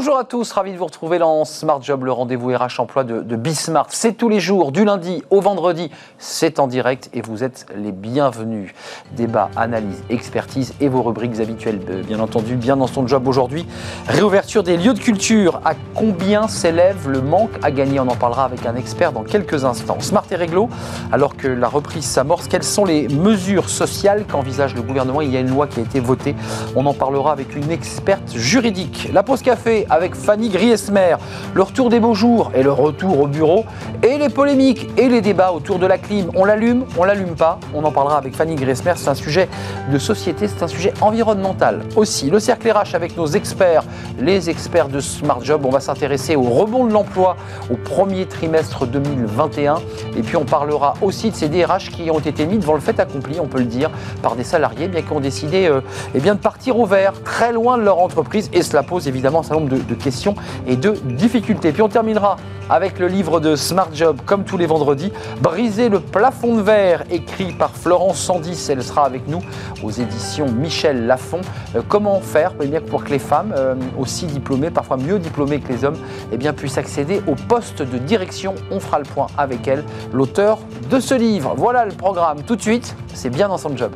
[0.00, 3.20] Bonjour à tous, ravi de vous retrouver dans Smart Job, le rendez-vous RH emploi de,
[3.20, 3.88] de Bismart.
[3.90, 7.92] C'est tous les jours, du lundi au vendredi, c'est en direct et vous êtes les
[7.92, 8.72] bienvenus.
[9.14, 13.66] Débat, analyse, expertise et vos rubriques habituelles, euh, bien entendu, bien dans son job aujourd'hui.
[14.08, 18.00] Réouverture des lieux de culture, à combien s'élève le manque à gagner?
[18.00, 20.00] On en parlera avec un expert dans quelques instants.
[20.00, 20.70] Smart et réglo,
[21.12, 25.20] alors que la reprise s'amorce, quelles sont les mesures sociales qu'envisage le gouvernement?
[25.20, 26.34] Il y a une loi qui a été votée,
[26.74, 29.10] on en parlera avec une experte juridique.
[29.12, 31.16] La pause café avec Fanny Griesmer,
[31.54, 33.64] le retour des beaux jours et le retour au bureau,
[34.02, 36.30] et les polémiques et les débats autour de la clim.
[36.34, 39.48] On l'allume, on l'allume pas, on en parlera avec Fanny Griesmer, c'est un sujet
[39.90, 42.30] de société, c'est un sujet environnemental aussi.
[42.30, 43.82] Le cercle RH avec nos experts,
[44.18, 47.36] les experts de Smart Job, on va s'intéresser au rebond de l'emploi
[47.70, 49.76] au premier trimestre 2021,
[50.16, 52.98] et puis on parlera aussi de ces DRH qui ont été mis devant le fait
[53.00, 53.90] accompli, on peut le dire,
[54.22, 55.80] par des salariés bien qui ont décidé euh,
[56.14, 59.40] eh bien, de partir au vert, très loin de leur entreprise, et cela pose évidemment
[59.40, 60.34] un certain nombre de, questions
[60.66, 61.72] et de difficultés.
[61.72, 62.36] Puis on terminera
[62.70, 67.04] avec le livre de Smart Job, comme tous les vendredis, Briser le plafond de verre,
[67.10, 68.68] écrit par Florence Sandis.
[68.70, 69.40] Elle sera avec nous
[69.82, 71.40] aux éditions Michel Lafon.
[71.74, 75.72] Euh, comment faire eh pour que les femmes, euh, aussi diplômées, parfois mieux diplômées que
[75.72, 75.98] les hommes,
[76.32, 80.58] eh bien, puissent accéder au poste de direction On fera le point avec elle, l'auteur
[80.90, 81.54] de ce livre.
[81.56, 82.42] Voilà le programme.
[82.42, 83.92] Tout de suite, c'est bien dans son job.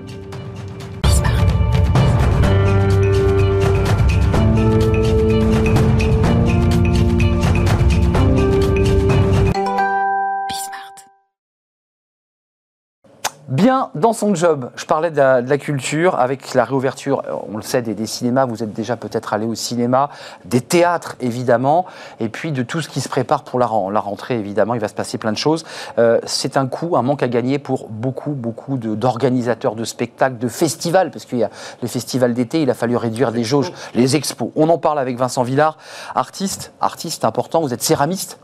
[13.55, 14.71] Bien dans son job.
[14.77, 18.45] Je parlais de la, culture avec la réouverture, on le sait, des, cinémas.
[18.45, 20.11] Vous êtes déjà peut-être allé au cinéma,
[20.45, 21.87] des théâtres évidemment,
[22.21, 24.75] et puis de tout ce qui se prépare pour la, la rentrée évidemment.
[24.75, 25.65] Il va se passer plein de choses.
[25.99, 30.49] Euh, c'est un coût, un manque à gagner pour beaucoup, beaucoup d'organisateurs de, spectacles, de
[30.49, 34.17] festivals, parce qu'il y a les festivals d'été, il a fallu réduire les jauges, les
[34.17, 34.51] expos.
[34.57, 35.79] On en parle avec Vincent Villard,
[36.15, 37.61] artiste, artiste important.
[37.61, 38.39] Vous êtes céramiste.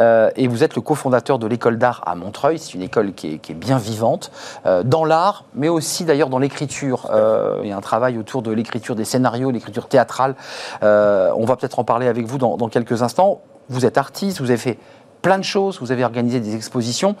[0.00, 2.58] Euh, et vous êtes le cofondateur de l'école d'art à Montreuil.
[2.58, 4.30] C'est une école qui est, bien vivante,
[4.66, 7.10] euh, dans l'art, mais aussi d'ailleurs dans l'écriture.
[7.12, 10.34] Euh, il y a un travail autour de l'écriture des scénarios, l'écriture théâtrale.
[10.82, 13.40] on va peut-être en parler avec vous dans quelques instants.
[13.68, 14.78] Vous êtes artiste, vous avez fait
[15.24, 17.16] plein de choses, vous avez organisé des expositions.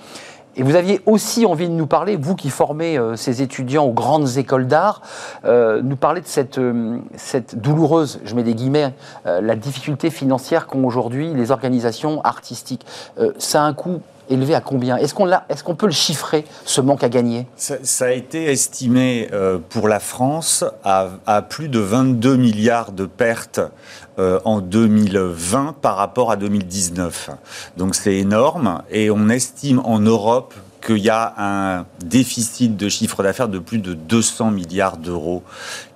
[0.56, 3.92] Et vous aviez aussi envie de nous parler, vous qui formez euh, ces étudiants aux
[3.92, 5.02] grandes écoles d'art,
[5.44, 8.94] euh, nous parler de cette, euh, cette douloureuse, je mets des guillemets,
[9.24, 12.86] la difficulté financière qu'ont aujourd'hui les organisations artistiques.
[13.38, 16.80] ça a un coût élevé à combien Est-ce qu'on est qu'on peut le chiffrer, ce
[16.80, 19.28] manque à gagner ça, a été estimé
[19.70, 23.60] pour la France à, à, plus de 22 milliards de pertes
[24.20, 27.30] euh, en 2020 par rapport à 2019.
[27.76, 30.54] Donc c'est énorme et on estime en Europe
[30.86, 35.42] qu'il y a un déficit de chiffre d'affaires de plus de 200 milliards d'euros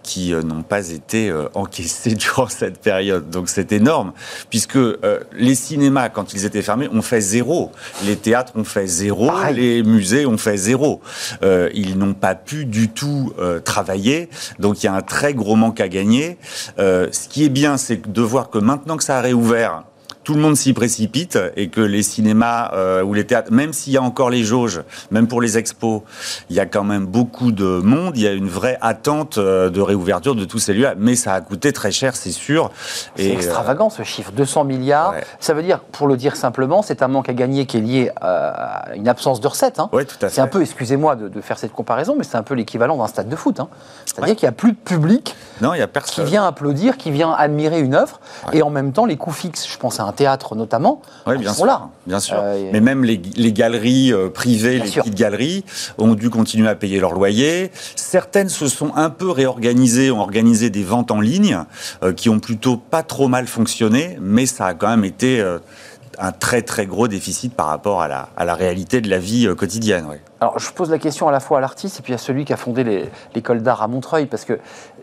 [0.08, 3.28] qui euh, n'ont pas été euh, encaissés durant cette période.
[3.28, 4.12] Donc c'est énorme,
[4.48, 7.72] puisque euh, les cinémas, quand ils étaient fermés, ont fait zéro.
[8.06, 11.02] Les théâtres ont fait zéro, les musées ont fait zéro.
[11.42, 13.32] ils n'ont pas pu du tout
[13.64, 16.38] travailler, donc il y a un très gros manque à gagner.
[16.78, 19.84] ce qui est bien, c'est de voir que maintenant que ça a réouvert,
[20.28, 23.94] tout le monde s'y précipite et que les cinémas euh, ou les théâtres, même s'il
[23.94, 26.02] y a encore les jauges, même pour les expos,
[26.50, 28.14] il y a quand même beaucoup de monde.
[28.14, 31.32] Il y a une vraie attente euh, de réouverture de tous ces lieux, mais ça
[31.32, 32.70] a coûté très cher, c'est sûr.
[33.16, 35.14] C'est extravagant ce chiffre, 200 milliards.
[35.40, 38.10] Ça veut dire, pour le dire simplement, c'est un manque à gagner qui est lié
[38.20, 39.80] à une absence de recettes.
[39.80, 39.88] Hein.
[39.94, 40.34] Oui, tout à fait.
[40.34, 43.30] C'est un peu, excusez-moi de, faire cette comparaison, mais c'est un peu l'équivalent d'un stade
[43.30, 43.60] de foot.
[43.60, 43.68] Hein.
[44.04, 46.24] C'est-à-dire qu'il n'y a plus de public non, il y a personne.
[46.24, 48.20] qui vient applaudir, qui vient admirer une œuvre,
[48.52, 49.66] et en même temps les coûts fixes.
[49.68, 51.88] Je pense à un théâtre notamment, oui, bien sont sûr, là.
[52.06, 52.36] Bien sûr.
[52.38, 55.64] Euh, Mais même les, galeries euh, privées, les petites galeries,
[55.96, 57.70] ont dû continuer à payer leur loyer.
[57.94, 61.64] Certaines se sont un peu réorganisées, ont organisé des ventes en ligne
[62.02, 65.40] euh, qui ont plutôt pas trop mal fonctionné, mais ça a quand même été
[66.18, 69.48] un très très gros déficit par rapport à la, à la réalité de la vie
[69.56, 70.04] quotidienne.
[70.40, 72.52] Alors je pose la question à la fois à l'artiste et puis à celui qui
[72.52, 74.58] a fondé l'école d'art à Montreuil, parce que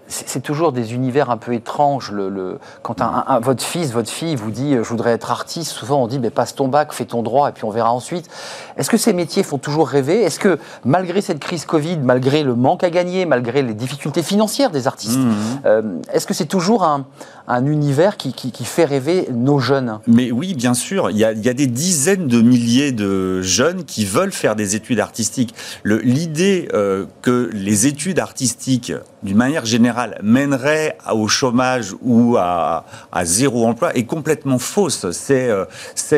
[0.07, 2.11] c'est toujours des univers un peu étranges.
[2.11, 6.03] Le, quand un, votre fils, votre fille vous dit euh, je voudrais être artiste, souvent
[6.03, 8.29] on dit mais passe ton bac, fais ton droit et puis on verra ensuite.
[8.77, 10.21] Est-ce que ces métiers font toujours rêver?
[10.21, 14.69] Est-ce que malgré cette crise Covid, malgré le manque à gagner, malgré les difficultés financières
[14.69, 15.33] des artistes, mmh.
[15.65, 15.81] euh,
[16.13, 17.05] est-ce que c'est toujours un,
[17.47, 18.33] univers qui,
[18.65, 21.11] fait rêver nos jeunes Mais oui, bien sûr.
[21.11, 25.53] Il y, a, des dizaines de milliers de jeunes qui veulent faire des études artistiques.
[25.83, 28.93] L'idée euh, que les études artistiques
[29.25, 32.85] d'une manière générale, mènerait au chômage ou à,
[33.23, 35.09] zéro emploi est complètement fausse.
[35.11, 35.65] C'est euh,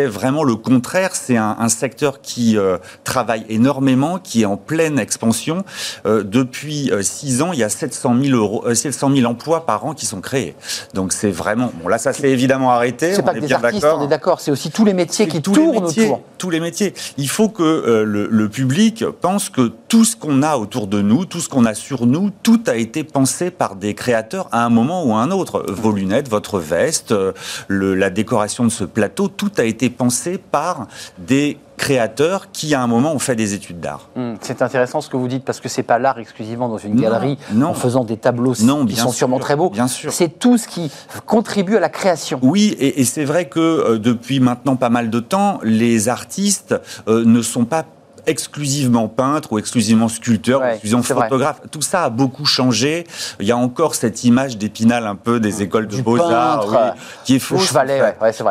[0.10, 1.16] vraiment le contraire.
[1.16, 5.64] C'est un, secteur qui euh, travaille énormément, qui est en pleine expansion.
[6.06, 10.06] Depuis six ans, il y a 700 000, euros, 700 000 emplois par an qui
[10.06, 10.56] sont créés.
[10.94, 11.72] Donc c'est vraiment...
[11.82, 13.14] Bon, là, ça s'est évidemment arrêté.
[13.14, 14.40] C'est pas que des artistes, on est d'accord.
[14.40, 16.22] C'est aussi tous les métiers qui tournent autour.
[16.38, 16.94] Tous les métiers.
[17.18, 21.26] Il faut que le, le public pense que tout ce qu'on a autour de nous,
[21.26, 24.70] tout ce qu'on a sur nous, tout a été pensé par des créateurs à un
[24.70, 25.66] moment ou à un autre.
[25.70, 27.32] Vos lunettes, votre veste, euh,
[27.68, 30.88] le, la décoration de ce plateau, tout a été pensé par
[31.18, 34.10] des créateurs qui, à un moment, ont fait des études d'art.
[34.16, 37.00] Hmm, c'est intéressant ce que vous dites, parce que c'est pas l'art exclusivement dans une
[37.00, 39.70] galerie, en faisant des tableaux non, qui sont sûrement très beaux.
[39.70, 40.12] Bien sûr.
[40.12, 40.92] C'est tout ce qui
[41.26, 42.40] contribue à la création.
[42.42, 46.76] Oui, et, c'est vrai que euh, depuis maintenant pas mal de temps, les artistes
[47.08, 47.86] euh, ne sont pas
[48.28, 51.62] exclusivement peintre ou exclusivement sculpteur ou exclusivement photographe.
[51.72, 53.06] Tout ça a beaucoup changé.
[53.40, 56.94] Il y a encore cette image d'épinal un peu des écoles de beaux-arts
[57.24, 57.74] qui est fausse.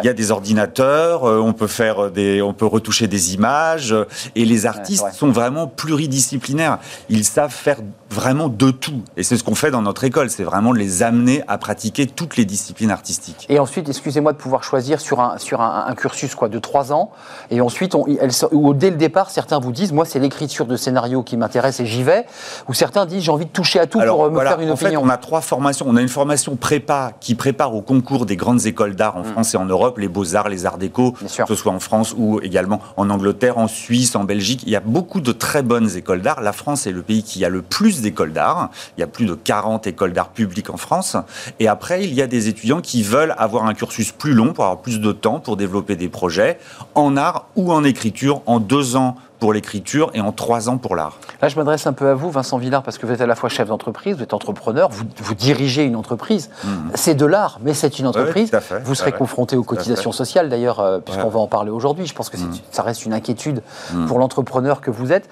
[0.03, 3.95] Il y a des ordinateurs, euh, on peut faire des, on peut retoucher des images
[4.35, 6.79] et les artistes sont vraiment pluridisciplinaires.
[7.09, 7.79] Ils savent faire
[8.11, 9.03] vraiment de tout.
[9.17, 12.07] Et c'est ce qu'on fait dans notre école, c'est vraiment de les amener à pratiquer
[12.07, 13.47] toutes les disciplines artistiques.
[13.49, 17.11] Et ensuite, excusez-moi de pouvoir choisir sur un, sur un, cursus quoi, de trois ans,
[17.51, 18.07] et ensuite, on,
[18.53, 21.87] ou dès le départ, certains vous disent, moi c'est l'écriture de scénario qui m'intéresse et
[21.87, 22.25] j'y vais,
[22.69, 24.91] ou certains disent, j'ai envie de toucher à tout pour me faire une en opinion.
[24.91, 25.87] Fait, on a trois formations.
[25.89, 29.33] On a une formation prépa qui prépare au concours des grandes écoles d'art en mm.
[29.33, 32.41] France et en Europe, les beaux-arts, les arts déco, que ce soit en France ou
[32.41, 34.63] également en Angleterre, en Suisse, en Belgique.
[34.65, 36.41] Il y a beaucoup de très bonnes écoles d'art.
[36.41, 38.71] La France est le pays qui a le plus d'écoles d'art.
[38.97, 41.17] Il y a plus de 40 écoles d'art publiques en France.
[41.59, 44.65] Et après, il y a des étudiants qui veulent avoir un cursus plus long pour
[44.65, 46.59] avoir plus de temps pour développer des projets
[46.95, 50.97] en art ou en écriture en deux ans pour l'écriture et en trois ans pour
[50.97, 51.19] l'art.
[51.43, 53.35] Là, je m'adresse un peu à vous, Vincent Villard, parce que vous êtes à la
[53.35, 56.51] fois chef d'entreprise, vous êtes entrepreneur, vous, vous dirigez une entreprise.
[56.65, 56.91] Hmm.
[56.95, 58.51] C'est de l'art, mais c'est une entreprise.
[58.85, 62.07] vous serez confronté aux cotisations sociales, d'ailleurs, euh, puisqu'on va en parler aujourd'hui.
[62.07, 62.53] Je pense que hmm.
[62.71, 63.63] ça reste une inquiétude
[63.93, 64.07] hmm.
[64.07, 65.29] pour l'entrepreneur que vous êtes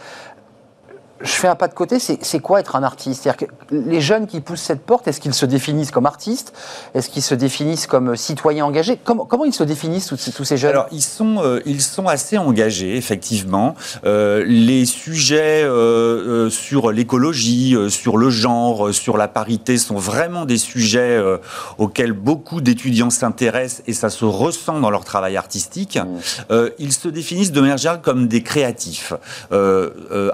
[1.24, 3.22] je fais un pas de côté, c'est quoi être un artiste?
[3.22, 6.52] C'est-à-dire que les jeunes qui poussent cette porte, est-ce qu'ils se définissent comme artistes?
[6.94, 8.98] Est-ce qu'ils se définissent comme citoyens engagés?
[9.02, 10.70] Comment, comment, ils se définissent, tous, ces jeunes?
[10.70, 13.74] Alors, ils sont, euh, ils sont assez engagés, effectivement.
[14.04, 20.58] Euh, les sujets euh, sur l'écologie, sur le genre, sur la parité sont vraiment des
[20.58, 21.22] sujets
[21.78, 25.98] auxquels beaucoup d'étudiants s'intéressent et ça se ressent dans leur travail artistique.
[25.98, 26.54] Mmh.
[26.78, 29.12] ils se définissent de manière générale comme des créatifs.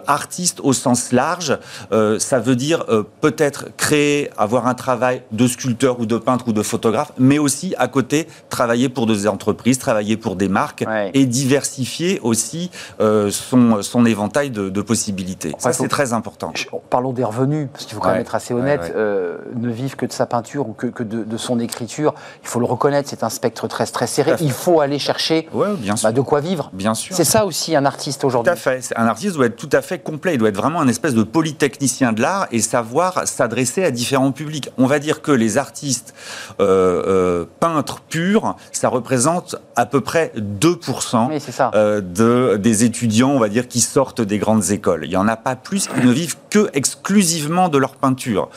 [0.06, 1.56] artistes au sens large,
[1.92, 6.48] euh, ça veut dire euh, peut-être créer, avoir un travail de sculpteur ou de peintre
[6.48, 10.84] ou de photographe, mais aussi à côté travailler pour des entreprises, travailler pour des marques
[11.14, 15.54] et diversifier aussi euh, son, son éventail de, possibilités.
[15.58, 16.52] ça, c'est très important.
[16.88, 18.94] Parlons des revenus, parce qu'il faut quand même être assez honnête.
[18.96, 22.66] ne vivre que de sa peinture ou que, que de, son écriture, il faut le
[22.66, 24.34] reconnaître, c'est un spectre très, très serré.
[24.40, 25.48] Il faut aller chercher
[25.78, 26.70] bien bah, de quoi vivre.
[26.72, 27.14] Bien sûr.
[27.14, 28.50] C'est ça aussi un artiste aujourd'hui.
[28.50, 28.92] Tout à fait.
[28.96, 30.34] Un artiste doit être tout à fait complet.
[30.34, 34.32] Il doit être vraiment un espèce de polytechnicien de l'art et savoir s'adresser à différents
[34.32, 34.70] publics.
[34.76, 36.14] On va dire que les artistes
[36.60, 43.38] euh, euh, peintres purs, ça représente à peu près 2% euh, de, des étudiants, on
[43.38, 45.04] va dire, qui sortent des grandes écoles.
[45.04, 48.50] Il n'y en a pas plus qui ne vivent que exclusivement de leur peinture.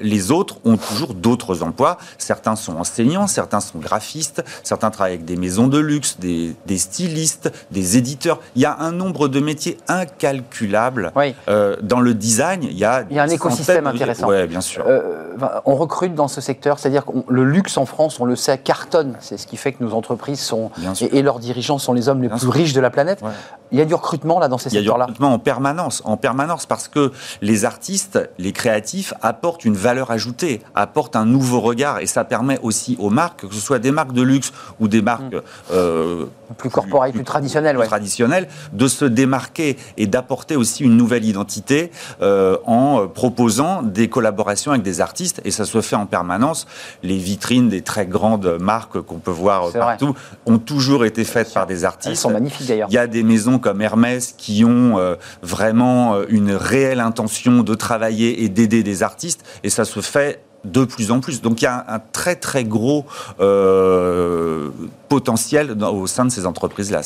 [0.00, 1.98] les autres ont toujours d'autres emplois.
[2.18, 6.78] Certains sont enseignants, certains sont graphistes, certains travaillent avec des maisons de luxe, des, des
[6.78, 8.40] stylistes, des éditeurs.
[8.54, 11.34] Il y a un nombre de métiers incalculables oui.
[11.48, 14.28] Euh, dans le design, il y a, il y a un écosystème intéressant.
[14.28, 14.84] Oui, bien sûr.
[14.86, 15.26] Euh,
[15.64, 19.14] on recrute dans ce secteur, c'est-à-dire que le luxe en France, on le sait, cartonne.
[19.20, 20.70] C'est ce qui fait que nos entreprises sont
[21.00, 23.22] et, leurs dirigeants sont les hommes les plus riches de la planète.
[23.70, 24.82] Il y a du recrutement là dans ces secteurs-là.
[24.82, 29.14] Il y a du recrutement en permanence, en permanence, parce que les artistes, les créatifs
[29.22, 33.54] apportent une valeur ajoutée, apportent un nouveau regard, et ça permet aussi aux marques, que
[33.54, 35.42] ce soit des marques de luxe ou des marques mm.
[35.72, 36.26] euh,
[36.56, 41.90] plus corporelles, plus, traditionnelles, plus traditionnelles, de se démarquer et d'apporter aussi une nouvelle identité
[42.22, 46.66] euh, en proposant des collaborations avec des artistes, et ça se fait en permanence.
[47.02, 50.14] Les vitrines des très grandes marques qu'on peut voir partout
[50.46, 52.10] ont toujours été faites par des artistes.
[52.10, 52.88] Elles sont magnifiques d'ailleurs.
[52.90, 57.62] Il y a des maisons comme Hermès qui ont euh, vraiment euh, une réelle intention
[57.62, 61.40] de travailler et d'aider des artistes, et ça se fait de plus en plus.
[61.40, 63.04] Donc il y a un, très très gros
[63.40, 64.70] euh,
[65.08, 67.00] potentiel au sein de ces entreprises-là.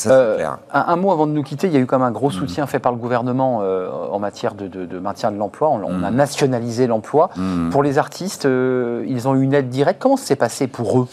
[0.73, 2.29] Un, un, mot avant de nous quitter, il y a eu quand même un gros
[2.29, 2.33] mm.
[2.33, 5.69] soutien fait par le gouvernement en matière de, maintien de l'emploi.
[5.69, 6.15] On, a mm.
[6.15, 7.29] nationalisé l'emploi.
[7.35, 7.69] Mm.
[7.69, 10.01] Pour les artistes, ils ont eu une aide directe.
[10.01, 11.07] Comment ça s'est passé pour eux?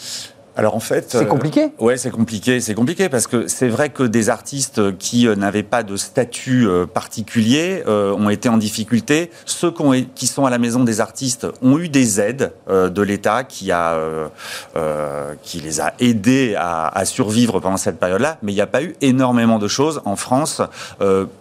[0.61, 1.71] Alors en fait, c'est compliqué.
[1.79, 2.61] ouais, c'est compliqué.
[2.61, 7.83] C'est compliqué parce que c'est vrai que des artistes qui n'avaient pas de statut particulier
[7.87, 9.31] ont été en difficulté.
[9.45, 13.01] Ceux qui, ont, qui, sont à la maison des artistes ont eu des aides de
[13.01, 13.97] l'État qui a
[15.41, 18.37] qui les a aidés à, à survivre pendant cette période-là.
[18.43, 20.61] Mais il n'y a pas eu énormément de choses en France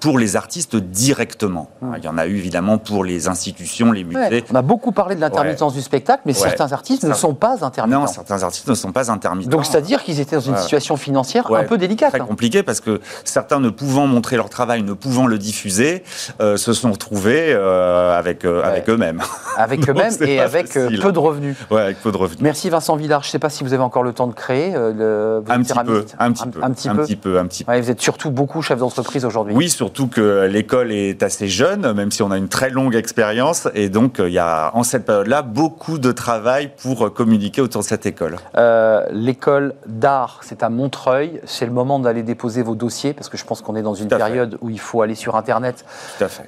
[0.00, 1.68] pour les artistes directement.
[1.82, 1.94] Mmh.
[1.98, 4.44] Il y en a eu évidemment pour les institutions, les musées.
[4.50, 8.00] On a beaucoup parlé de l'intermittence du spectacle, mais certains artistes ne sont pas intermittents.
[8.00, 9.50] Non, certains artistes ne sont pas intermittents.
[9.50, 12.10] Donc c'est-à-dire qu'ils étaient dans une situation financière un peu délicate.
[12.10, 16.02] Très compliqué parce que certains ne pouvant montrer leur travail, ne pouvant le diffuser,
[16.40, 19.20] euh, se sont retrouvés euh, avec, euh, avec eux-mêmes.
[19.56, 21.56] Avec eux-mêmes et avec peu de revenus.
[21.70, 22.40] Ouais, avec peu de revenus.
[22.40, 23.22] Merci Vincent Villard.
[23.22, 25.74] Je ne sais pas si vous avez encore le temps de créer le, un, petit
[25.84, 27.78] peu, un, petit peu, un, petit peu, un petit peu, un petit peu.
[27.78, 29.54] vous êtes surtout beaucoup chef d'entreprise aujourd'hui.
[29.54, 33.68] Oui, surtout que l'école est assez jeune, même si on a une très longue expérience,
[33.74, 37.86] et donc il y a en cette période-là beaucoup de travail pour communiquer autour de
[37.86, 38.36] cette école.
[38.56, 41.40] Euh, l'école d'art, c'est à Montreuil.
[41.44, 44.08] C'est le moment d'aller déposer vos dossiers parce que je pense qu'on est dans une
[44.08, 45.84] période où il faut aller sur Internet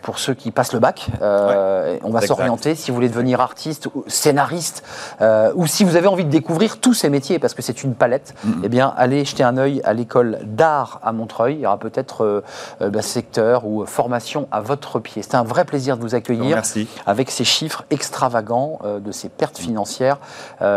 [0.03, 1.09] pour ceux qui passent le bac.
[1.21, 4.83] Euh, on va s'orienter si vous voulez devenir artiste, ou scénariste,
[5.21, 7.95] euh, ou si vous avez envie de découvrir tous ces métiers parce que c'est une
[7.95, 8.35] palette.
[8.47, 8.61] Mm-hmm.
[8.65, 11.57] Eh bien, allez jeter un œil à l'école d'art à Montreuil.
[11.57, 12.43] Il y aura peut-être
[12.81, 15.23] bah, secteur ou formation à votre pied.
[15.23, 16.89] C'est un vrai plaisir de vous accueillir Merci.
[17.07, 20.19] avec ces chiffres extravagants de ces pertes financières.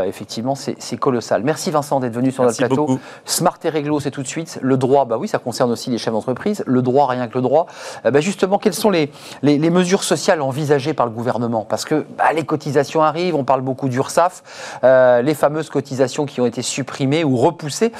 [0.05, 1.43] effectivement, c'est colossal.
[1.43, 2.99] Merci Vincent d'être venu sur notre plateau.
[3.25, 4.59] Smart et réglo, c'est tout de suite.
[4.61, 6.63] Le droit, bah oui, ça concerne aussi les chefs d'entreprise.
[6.65, 7.67] Le droit, rien que le droit.
[8.05, 11.65] Euh, bah justement, quelles sont les, les, mesures sociales envisagées par le gouvernement?
[11.67, 16.41] Parce que bah, les cotisations arrivent, on parle beaucoup d'URSAF, euh, les fameuses cotisations qui
[16.41, 17.91] ont été supprimées ou repoussées.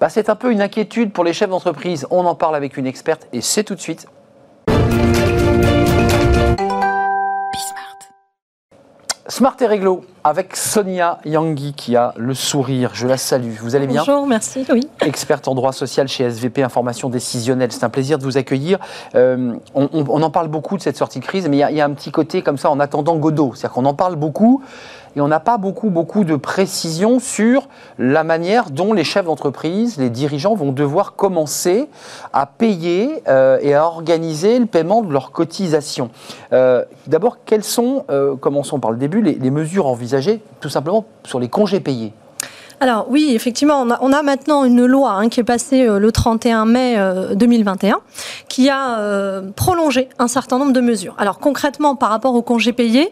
[0.00, 2.06] Bah, c'est un peu une inquiétude pour les chefs d'entreprise.
[2.10, 4.06] On en parle avec une experte et c'est tout de suite.
[9.26, 12.90] Smart et réglo avec Sonia Yangui qui a le sourire.
[12.92, 13.54] Je la salue.
[13.58, 14.02] Vous allez bien?
[14.06, 14.66] Bonjour, merci.
[14.70, 14.86] Oui.
[15.00, 17.72] Experte en droit social chez SVP Information Décisionnelle.
[17.72, 18.78] C'est un plaisir de vous accueillir.
[19.14, 21.94] Euh, on, en parle beaucoup de cette sortie de crise, mais il y, a un
[21.94, 23.52] petit côté comme ça en attendant Godot.
[23.54, 24.62] C'est-à-dire qu'on en parle beaucoup
[25.16, 27.68] et on n'a pas beaucoup, beaucoup de précision sur
[27.98, 31.88] la manière dont les chefs d'entreprise, les dirigeants vont devoir commencer
[32.32, 36.10] à payer euh, et à organiser le paiement de leurs cotisations.
[36.52, 41.40] Euh, d'abord, quelles sont, euh, commençons par le début, les mesures envisagées tout simplement sur
[41.40, 42.12] les congés payés?
[42.84, 46.66] Alors oui, effectivement, on a, maintenant une loi hein, qui est passée euh, le 31
[46.66, 46.98] mai
[47.34, 47.98] 2021 euh,
[48.46, 51.14] qui a euh, prolongé un certain nombre de mesures.
[51.16, 53.10] Alors concrètement, par rapport aux congés payés,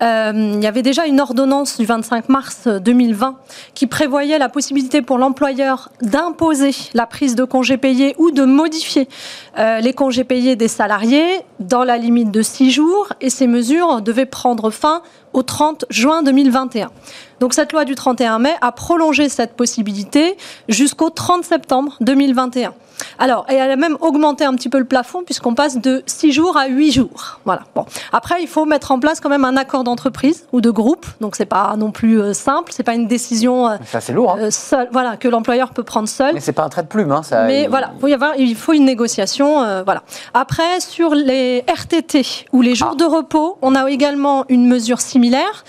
[0.00, 3.34] il y avait déjà une ordonnance du 25 mars 2020
[3.74, 9.08] qui prévoyait la possibilité pour l'employeur d'imposer la prise de congés payés ou de modifier
[9.56, 14.26] les congés payés des salariés dans la limite de six jours et ces mesures devaient
[14.26, 16.90] prendre fin au 30 juin 2021.
[17.40, 20.36] Donc cette loi du 31 mai a prolongé cette possibilité
[20.68, 22.74] jusqu'au 30 septembre 2021.
[23.18, 26.32] Alors, et elle a même augmenté un petit peu le plafond puisqu'on passe de 6
[26.32, 27.40] jours à 8 jours.
[27.44, 27.62] Voilà.
[27.74, 27.84] Bon.
[28.12, 31.06] Après, il faut mettre en place quand même un accord d'entreprise ou de groupe.
[31.20, 32.72] Donc, c'est pas non plus euh, simple.
[32.72, 33.68] C'est pas une décision.
[33.68, 34.36] Euh, c'est lourd.
[34.38, 34.50] Hein.
[34.72, 36.34] Euh, voilà, que l'employeur peut prendre seul.
[36.34, 37.12] Mais c'est pas un trait de plume.
[37.12, 39.82] Hein, ça, Mais voilà, faut y avoir, il faut une négociation.
[39.84, 40.02] voilà.
[40.34, 42.96] Après, sur les RTT ou les jours ah.
[42.96, 45.64] de repos, on a également une mesure similaire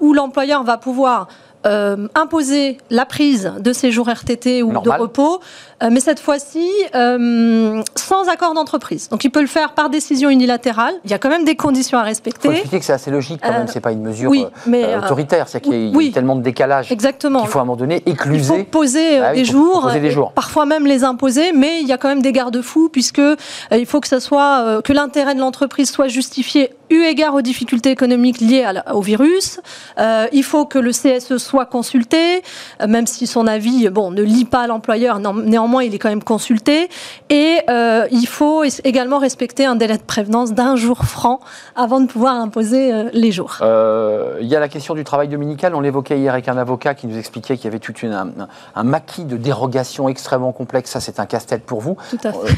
[0.00, 1.28] où l'employeur va pouvoir
[1.64, 7.82] imposer la prise de ces jours RTT ou de repos euh, mais cette fois-ci euh,
[7.94, 9.08] sans accord d'entreprise.
[9.08, 10.94] Donc il peut le faire par décision unilatérale.
[11.04, 12.48] Il y a quand même des conditions à respecter.
[12.48, 15.48] Il faut expliquer que c'est assez logique quand même, euh, c'est pas une mesure autoritaire,
[15.48, 17.40] c'est qu'il y, a tellement de décalage Exactement.
[17.40, 18.54] qu'il faut à un moment donné écluser.
[18.54, 21.92] Il faut poser ah des, jours, des jours, parfois même les imposer, mais il y
[21.92, 23.22] a quand même des garde-fous puisque
[23.70, 27.90] il faut que ça soit que l'intérêt de l'entreprise soit justifié eu égard aux difficultés
[27.90, 29.60] économiques liées au virus.
[29.98, 32.42] il faut que le CSE soit consulté,
[32.86, 36.88] même si son avis bon ne lit pas l'employeur néanmoins il est quand même consulté.
[37.30, 41.40] Et euh, il faut également respecter un délai de prévenance d'un jour franc
[41.76, 43.58] avant de pouvoir imposer euh, les jours.
[43.62, 45.74] Euh, il y a la question du travail dominical.
[45.74, 49.24] On l'évoquait hier avec un avocat qui nous expliquait qu'il y avait tout un, maquis
[49.24, 50.90] de dérogations extrêmement complexe.
[50.90, 51.96] Ça, c'est un casse-tête pour vous.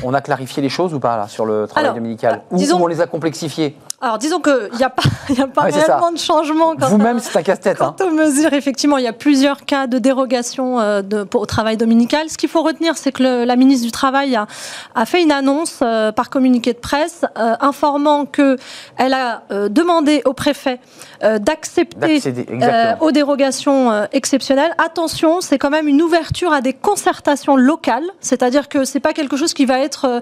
[0.02, 2.42] On a clarifié les choses ou pas là, sur le travail dominical?
[2.50, 6.12] ou, on les a complexifiés alors, disons qu'il n'y a pas, y a pas réellement
[6.12, 6.75] de changement.
[6.78, 7.78] Vous-même, c'est un casse-tête.
[7.78, 8.07] Quant hein.
[8.07, 12.28] aux mesures, effectivement, il y a plusieurs cas de dérogation de, au travail dominical.
[12.28, 16.12] Ce qu'il faut retenir, c'est que la ministre du Travail a, fait une annonce euh,
[16.12, 18.59] par communiqué de presse euh, informant qu'elle
[18.99, 20.81] a euh, demandé au préfet
[21.38, 22.21] d'accepter
[23.00, 24.75] aux dérogations exceptionnelles.
[24.76, 29.38] Attention, c'est quand même une ouverture à des concertations locales, c'est-à-dire que c'est pas quelque
[29.38, 30.21] chose qui va être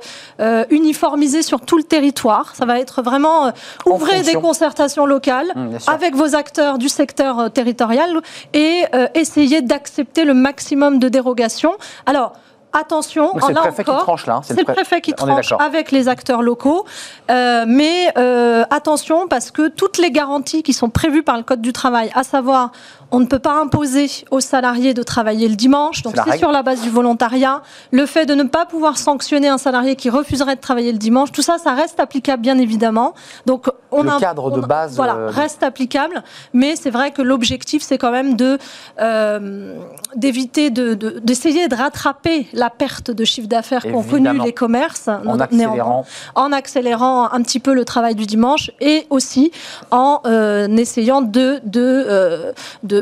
[0.70, 2.54] uniformisé sur tout le territoire.
[2.54, 3.50] Ça va être vraiment
[3.94, 5.92] Ouvrez des concertations locales Mmh, sûr.
[5.92, 8.10] avec vos acteurs du secteur euh, territorial
[8.52, 11.74] et euh, essayez d'accepter le maximum de dérogations.
[12.06, 12.32] Alors,
[12.72, 14.34] attention, c'est le préfet qui tranche là.
[14.36, 16.86] hein, c'est le préfet qui tranche avec les acteurs locaux.
[17.30, 21.60] Euh, mais euh, attention, parce que toutes les garanties qui sont prévues par le Code
[21.60, 22.72] du travail, à savoir
[23.14, 26.62] on ne peut pas imposer aux salariés de travailler le dimanche, donc C'est sur la
[26.62, 27.60] base du volontariat.
[27.90, 31.30] Le fait de ne pas pouvoir sanctionner un salarié qui refuserait de travailler le dimanche,
[31.30, 33.12] tout ça, ça reste applicable bien évidemment.
[33.46, 36.22] Donc on Le a, cadre de base, voilà, euh, reste applicable,
[36.54, 38.56] mais c'est vrai que l'objectif c'est quand même de
[39.00, 39.76] euh,
[40.16, 45.08] d'éviter de- de- d'essayer de, rattraper la perte de chiffre d'affaires qu'ont connu les commerces
[45.26, 46.04] En accélérant.
[46.34, 49.52] en accélérant un petit peu le travail du dimanche et aussi
[49.90, 52.52] en euh, essayant de, de, euh,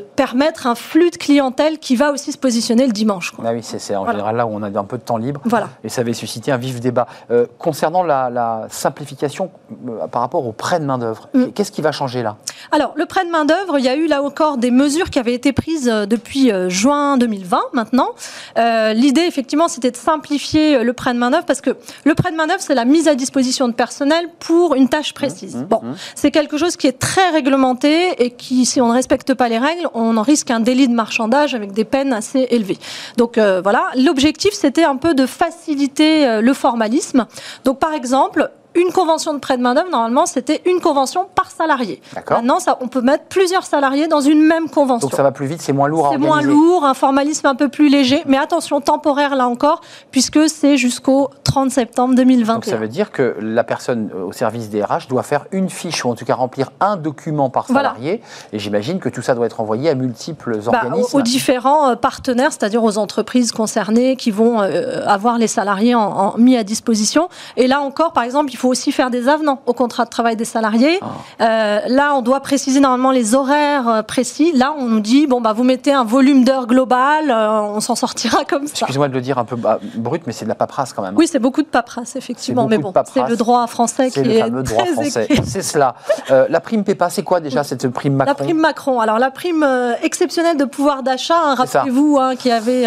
[0.00, 3.30] de permettre un flux de clientèle qui va aussi se positionner le dimanche.
[3.30, 3.44] quoi.
[3.46, 4.18] Ah oui, c'est en Voilà.
[4.18, 5.40] général là où on a un peu de temps libre.
[5.44, 5.68] Voilà.
[5.84, 7.06] Et ça avait suscité un vif débat.
[7.30, 9.50] Euh, concernant la, la simplification
[9.88, 11.46] euh, par rapport au prêt de main-d'œuvre, Mm.
[11.54, 12.36] qu'est-ce qui va changer là?
[12.72, 15.34] Alors, le prêt de main-d'œuvre, il y a eu là encore des mesures qui avaient
[15.34, 18.08] été prises euh, depuis euh, juin 2020 maintenant.
[18.56, 22.60] L'idée, effectivement, c'était de simplifier le prêt de main-d'œuvre parce que le prêt de main-d'œuvre,
[22.60, 25.56] c'est la mise à disposition de personnel pour une tâche précise.
[25.56, 25.94] mmh, bon, mmh.
[26.14, 29.58] c'est quelque chose qui est très réglementé et qui, si on ne respecte pas les
[29.58, 32.78] règles, on en risque un délit de marchandage avec des peines assez élevées.
[33.16, 37.26] Donc euh, voilà, l'objectif, c'était un peu de faciliter euh, le formalisme.
[37.64, 42.00] Donc par exemple, une convention de prêt de main-d'œuvre, normalement, c'était une convention par salarié.
[42.30, 45.08] Maintenant, ça, on peut mettre plusieurs salariés dans une même convention.
[45.08, 47.54] Donc ça va plus vite, c'est moins lourd à C'est moins lourd, un formalisme un
[47.54, 52.54] peu plus léger, mais attention, temporaire là encore, puisque c'est jusqu'au 30 septembre 2021.
[52.54, 55.68] Donc ça veut dire que la personne euh, au service des RH doit faire une
[55.68, 57.88] fiche ou en tout cas remplir un document par Voilà.
[57.90, 58.20] salarié.
[58.52, 61.16] Et j'imagine que tout ça doit être envoyé à multiples Bah, organismes.
[61.16, 65.94] aux, aux différents euh, partenaires, c'est-à-dire aux entreprises concernées qui vont euh, avoir les salariés
[65.94, 67.28] en, en- mis à disposition.
[67.56, 70.36] Et là encore, par exemple, il faut aussi faire des avenants au contrat de travail
[70.36, 71.00] des salariés.
[71.00, 71.06] Ah.
[71.40, 74.52] Euh, là, on doit préciser normalement les horaires euh, précis.
[74.54, 77.94] Là, on nous dit bon bah vous mettez un volume d'heures global, euh, on s'en
[77.94, 78.80] sortira comme ça.
[78.82, 81.16] Excuse-moi de le dire un peu brut, mais c'est de la paperasse quand même.
[81.16, 82.66] Oui, c'est beaucoup de paperasse, effectivement.
[82.68, 85.28] Mais bon, c'est le droit français qui le est droit très français.
[85.44, 85.94] C'est cela.
[86.30, 89.00] Euh, la prime PEPA, c'est quoi déjà cette prime Macron La prime Macron.
[89.00, 89.66] Alors la prime
[90.02, 92.84] exceptionnelle de pouvoir d'achat, hein, rappelez-vous, hein, qui avait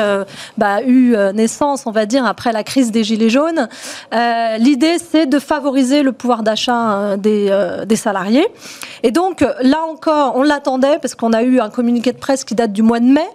[0.58, 3.68] bah, eu naissance, on va dire, après la crise des Gilets jaunes.
[4.60, 8.48] L'idée, c'est de favoriser le pouvoir d'achat des, euh, des salariés.
[9.04, 12.44] Et donc, euh, là encore, on l'attendait parce qu'on a eu un communiqué de presse
[12.44, 13.28] qui date du mois de mai.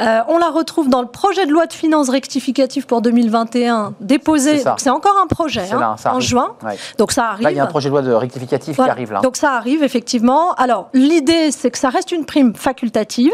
[0.00, 4.62] Euh, on la retrouve dans le projet de loi de finances rectificative pour 2021 déposé.
[4.78, 6.56] C'est encore un projet hein, là, en juin.
[6.62, 6.76] Ouais.
[6.98, 7.44] Donc ça arrive.
[7.44, 8.92] Là, il y a un projet de loi de rectificatif Voilà.
[8.92, 9.20] qui arrive là.
[9.20, 10.52] Donc ça arrive effectivement.
[10.54, 13.32] Alors l'idée, c'est que ça reste une prime facultative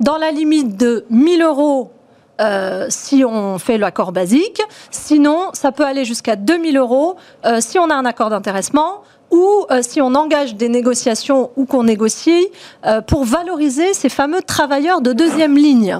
[0.00, 1.90] dans la limite de 1000 euros.
[2.40, 7.78] Euh, si on fait l'accord basique, sinon ça peut aller jusqu'à 2000 euros euh, si
[7.78, 12.46] on a un accord d'intéressement ou euh, si on engage des négociations ou qu'on négocie
[12.86, 15.98] euh, pour valoriser ces fameux travailleurs de deuxième ligne.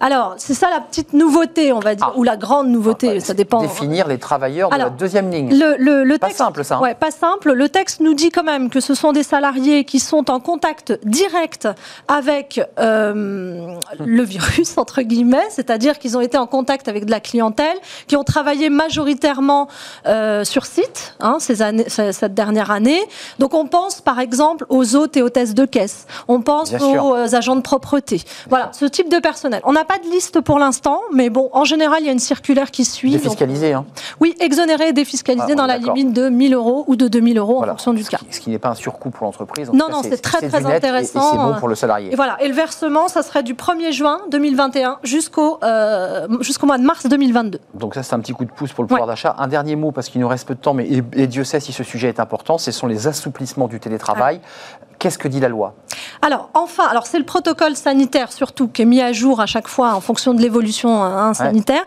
[0.00, 2.16] Alors c'est ça la petite nouveauté, on va dire, Ah.
[2.18, 3.60] ou la grande nouveauté, Ouais, ça dépend.
[3.62, 5.50] Définir les travailleurs de la deuxième ligne.
[5.58, 6.80] Le, le- le Pas texte, simple, ça, hein.
[6.80, 7.52] Ouais, pas simple.
[7.52, 10.98] Le texte nous dit quand même que ce sont des salariés qui sont en contact
[11.04, 11.68] direct
[12.08, 17.20] avec euh, le virus entre guillemets, c'est-à-dire qu'ils ont été en contact avec de la
[17.20, 19.68] clientèle, qui ont travaillé majoritairement
[20.44, 23.00] sur site hein, ces années, ce- cette dernière année.
[23.38, 26.06] Donc on pense par exemple aux hôtes et hôtesses de caisse.
[26.28, 28.22] On pense Bien aux euh, agents de propreté.
[28.48, 29.60] Voilà, ce type de personnel.
[29.64, 32.18] On n'a pas de liste pour l'instant, mais bon, en général, il y a une
[32.18, 33.10] circulaire qui suit.
[33.12, 33.84] donc- Défiscalisé, hein.
[34.20, 37.56] oui, exonéré et défiscalisé Ah, dans la limite de 1000 euros ou de 2000 euros
[37.58, 37.72] Voilà.
[37.72, 38.18] en fonction du ce cas.
[38.18, 39.70] Qui, ce qui n'est pas un surcoût pour l'entreprise.
[39.70, 41.30] En Non, cas, non, c'est très, très net et- Et, intéressant.
[41.32, 42.12] c'est bon pour le salarié.
[42.12, 46.78] Et voilà, et le versement, ça serait du 1er juin 2021 jusqu'au euh, jusqu'au mois
[46.78, 47.58] de mars 2022.
[47.74, 49.12] Donc ça, c'est un petit coup de pouce pour le pouvoir Ouais.
[49.12, 49.34] d'achat.
[49.38, 51.60] Un dernier mot, parce qu'il nous reste peu de temps, mais et, et Dieu sait
[51.60, 54.40] si ce sujet est important, ce sont les assouplissements du télétravail.
[54.98, 55.74] Qu'est-ce que dit la loi?
[56.22, 59.68] Alors, enfin, alors c'est le protocole sanitaire surtout qui est mis à jour à chaque
[59.68, 61.82] fois en fonction de l'évolution hein, sanitaire.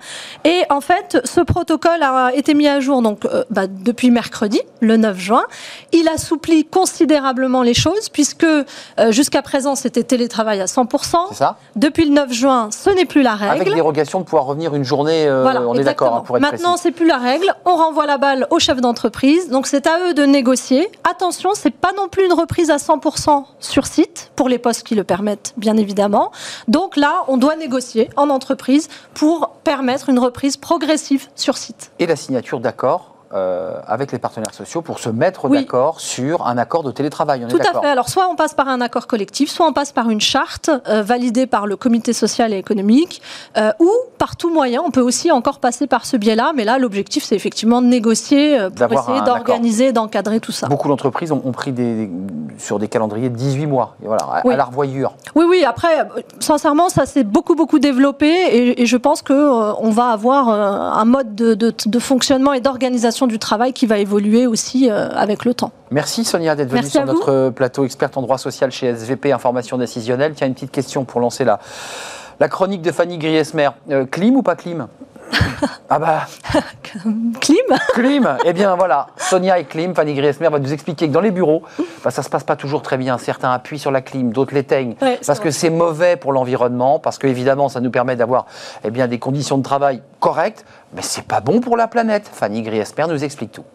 [0.45, 4.61] Et en fait, ce protocole a été mis à jour donc euh, bah, depuis mercredi,
[4.81, 5.43] le 9 juin.
[5.91, 8.65] Il assouplit considérablement les choses puisque euh,
[9.09, 11.27] jusqu'à présent c'était télétravail à 100%.
[11.29, 11.57] C'est ça?
[11.75, 13.61] Depuis le 9 juin, ce n'est plus la règle.
[13.61, 16.43] Avec dérogation de pouvoir revenir une journée, euh, Voilà, on est d'accord, hein, pour être
[16.43, 17.53] Maintenant, c'est plus la règle.
[17.65, 19.49] On renvoie la balle au chef d'entreprise.
[19.49, 20.89] Donc, c'est à eux de négocier.
[21.09, 22.98] Attention, c'est pas non plus une reprise à 100%
[23.59, 26.31] sur site pour les postes qui le permettent, bien évidemment.
[26.67, 31.91] Donc là, on doit négocier en entreprise pour permettre une reprise progressive sur site.
[31.99, 36.57] Et la signature d'accord euh, avec les partenaires sociaux pour se mettre d'accord sur un
[36.57, 37.45] accord de télétravail.
[37.47, 37.87] Tout à fait.
[37.87, 41.03] Alors, soit on passe par un accord collectif, soit on passe par une charte euh,
[41.03, 43.21] validée par le comité social et économique,
[43.55, 46.53] euh, ou par tout moyen, on peut aussi encore passer par ce biais-là.
[46.55, 50.65] Mais là, l'objectif, c'est effectivement de négocier pour essayer d'organiser, d'encadrer tout ça.
[50.67, 52.09] Beaucoup d'entreprises ont, pris des,
[52.57, 55.13] sur des calendriers de 18 mois, voilà, à, la revoyure.
[55.35, 55.63] Oui, oui.
[55.67, 56.07] Après,
[56.39, 61.35] sincèrement, ça s'est beaucoup, beaucoup développé, et, je pense qu'on on va avoir un mode
[61.35, 65.71] de, de fonctionnement et d'organisation du travail qui va évoluer aussi euh, avec le temps.
[65.91, 70.33] Merci Sonia d'être venue sur notre plateau experte en droit social chez SVP Information décisionnelle.
[70.35, 71.59] Tiens, une petite question pour lancer la,
[72.39, 73.69] la chronique de Fanny Griesmer.
[73.89, 74.87] Euh, clim ou pas clim?
[75.89, 76.27] Ah bah.
[77.41, 81.21] Clim Clim Eh bien voilà, Sonia et Clim, Fanny Griesmer va nous expliquer que dans
[81.21, 81.63] les bureaux,
[82.03, 83.17] bah, ça se passe pas toujours très bien.
[83.17, 84.95] Certains appuient sur la clim, d'autres l'éteignent.
[85.25, 88.45] parce que c'est mauvais pour l'environnement, parce que évidemment ça nous permet d'avoir
[88.83, 92.29] eh bien, des conditions de travail correctes, mais c'est pas bon pour la planète.
[92.31, 93.65] Fanny Griesmer nous explique tout.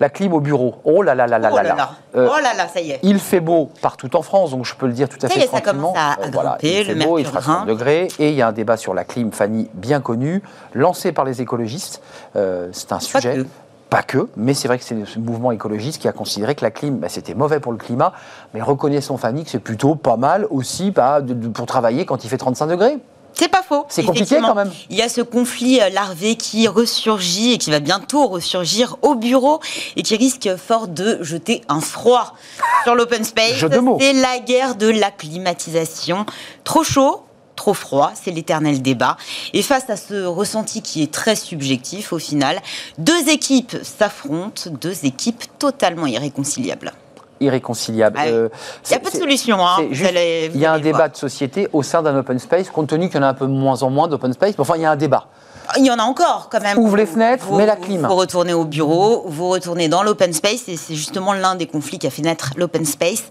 [0.00, 0.76] La clim au bureau.
[0.84, 1.90] Oh là là là là oh là là.
[2.14, 3.00] Euh, oh là là, ça y est.
[3.02, 5.92] Il fait beau partout en France, donc je peux le dire tout à fait tranquillement.
[5.94, 8.48] Ça commence à, euh, il fait beau, il fera 30 degrés, et il y a
[8.48, 10.42] un débat sur la clim, Fanny, bien connu,
[10.74, 12.00] lancé par les écologistes.
[12.36, 13.44] Euh, c'est un sujet.
[13.90, 16.70] Pas que, mais c'est vrai que c'est ce mouvement écologiste qui a considéré que la
[16.70, 18.12] clim, bah, c'était mauvais pour le climat,
[18.52, 21.20] mais reconnaissons Fanny que c'est plutôt pas mal aussi bah,
[21.54, 22.98] pour travailler quand il fait 35 degrés.
[23.38, 23.86] C'est pas faux.
[23.88, 24.72] C'est compliqué quand même.
[24.90, 29.14] Il y a ce conflit euh, larvé qui ressurgit et qui va bientôt ressurgir au
[29.14, 29.60] bureau
[29.94, 32.34] et qui risque fort de jeter un froid
[32.82, 33.64] sur l'open space.
[34.00, 36.26] C'est la guerre de la climatisation.
[36.64, 37.22] Trop chaud,
[37.54, 39.16] trop froid, c'est l'éternel débat.
[39.52, 42.60] Et face à ce ressenti qui est très subjectif au final,
[42.98, 46.92] deux équipes s'affrontent, deux équipes totalement irréconciliables
[47.40, 48.18] irréconciliable.
[48.26, 48.48] Euh,
[48.86, 49.58] il y a pas de solution.
[49.66, 49.76] Hein.
[49.90, 53.16] il y a un débat de société au sein d'un open space, compte tenu qu'il
[53.16, 54.54] y en a un peu moins en moins d'open space.
[54.58, 55.28] Enfin, il y a un débat.
[55.76, 56.78] Il y en a encore quand même.
[56.78, 58.06] Ouvre les fenêtres, vous, mets la clim.
[58.06, 61.98] Vous retournez au bureau, vous retournez dans l'open space et c'est justement l'un des conflits
[61.98, 63.24] qui a fait naître l'open space.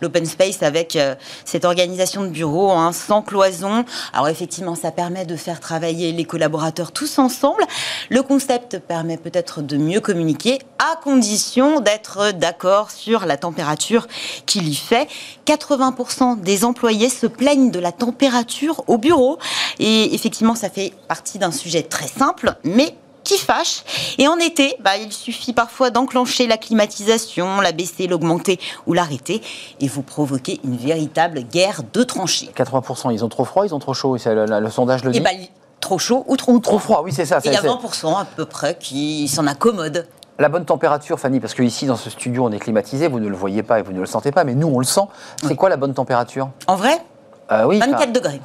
[0.00, 3.84] L'open space avec euh, cette organisation de bureau hein, sans cloison.
[4.14, 7.62] Alors effectivement, ça permet de faire travailler les collaborateurs tous ensemble.
[8.08, 14.06] Le concept permet peut-être de mieux communiquer à condition d'être d'accord sur la température
[14.46, 15.08] qu'il y fait.
[15.46, 19.38] 80% des employés se plaignent de la température au bureau
[19.78, 23.84] et effectivement, ça fait partie d'un sujet très simple, mais qui fâche.
[24.18, 29.42] Et en été, bah, il suffit parfois d'enclencher la climatisation, la baisser, l'augmenter ou l'arrêter,
[29.80, 32.50] et vous provoquez une véritable guerre de tranchées.
[32.56, 35.18] 80%, ils ont trop froid, ils ont trop chaud, le, le, sondage le dit.
[35.18, 35.30] Et bah,
[35.80, 37.40] trop chaud ou trop, trop froid, oui, c'est ça.
[37.44, 40.06] il y a 20% à peu près qui s'en accommodent.
[40.38, 43.28] La bonne température, Fanny, parce que ici dans ce studio on est climatisé, vous ne
[43.28, 45.02] le voyez pas et vous ne le sentez pas, mais nous on le sent.
[45.46, 46.50] C'est quoi la bonne température?
[46.66, 46.98] En vrai?
[47.50, 48.40] Euh, oui, 24 degrés.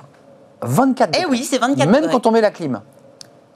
[0.62, 1.26] 24 degrés.
[1.26, 2.82] Eh oui, c'est 24 Même quand on met la clim.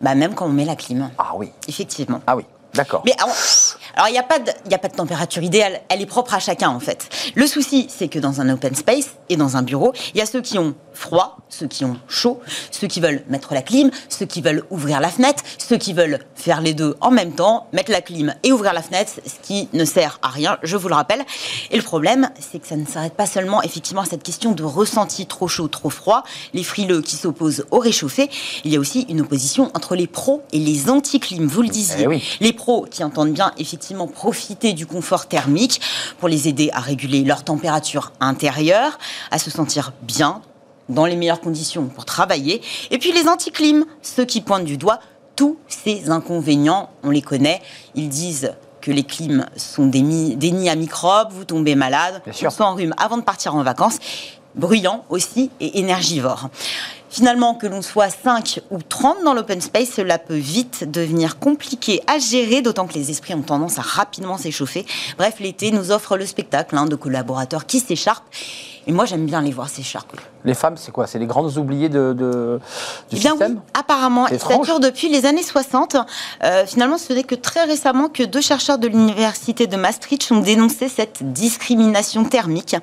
[0.01, 1.09] Bah, même quand on met la clim.
[1.17, 1.51] Ah oui.
[1.67, 2.21] Effectivement.
[2.27, 2.45] Ah oui.
[2.73, 3.03] D'accord.
[3.05, 3.15] Mais
[3.95, 6.39] alors, il n'y a, pas de, a pas de température idéale, elle est propre à
[6.39, 7.09] chacun en fait.
[7.35, 10.25] Le souci, c'est que dans un open space et dans un bureau, il y a
[10.25, 14.25] ceux qui ont froid, ceux qui ont chaud, ceux qui veulent mettre la clim, ceux
[14.25, 17.91] qui veulent ouvrir la fenêtre, ceux qui veulent faire les deux en même temps, mettre
[17.91, 20.95] la clim et ouvrir la fenêtre, ce qui ne sert à rien, je vous le
[20.95, 21.23] rappelle.
[21.71, 24.63] Et le problème, c'est que ça ne s'arrête pas seulement effectivement à cette question de
[24.63, 26.23] ressenti trop chaud, trop froid,
[26.53, 28.29] les frileux qui s'opposent au réchauffé,
[28.63, 32.07] il y a aussi une opposition entre les pros et les anti-clim, vous le disiez.
[32.11, 35.81] Eh les pros qui entendent bien effectivement profiter du confort thermique
[36.19, 38.97] pour les aider à réguler leur température intérieure,
[39.31, 40.41] à se sentir bien
[40.89, 42.61] dans les meilleures conditions pour travailler.
[42.91, 44.99] Et puis les anticlims, ceux qui pointent du doigt
[45.35, 47.61] tous ces inconvénients, on les connaît.
[47.95, 52.75] Ils disent que les clims sont des, nids à microbes, vous tombez malade, on en
[52.75, 53.99] rhume avant de partir en vacances,
[54.55, 56.49] bruyant aussi et énergivore.
[57.11, 62.01] Finalement, que l'on soit 5 ou 30 dans l'open space, cela peut vite devenir compliqué
[62.07, 64.85] à gérer, d'autant que les esprits ont tendance à rapidement s'échauffer.
[65.17, 68.23] Bref, l'été nous offre le spectacle hein, de collaborateurs qui s'écharpent
[68.87, 70.17] et moi, j'aime bien les voir s'écharper.
[70.43, 71.05] Les femmes, c'est quoi?
[71.05, 72.59] C'est les grandes oubliées de, de
[73.11, 73.53] du eh bien, système?
[73.53, 75.97] oui, Apparemment, ça dure depuis les années 60.
[76.43, 80.39] Euh, finalement, ce n'est que très récemment que deux chercheurs de l'université de Maastricht ont
[80.39, 82.75] dénoncé cette discrimination thermique.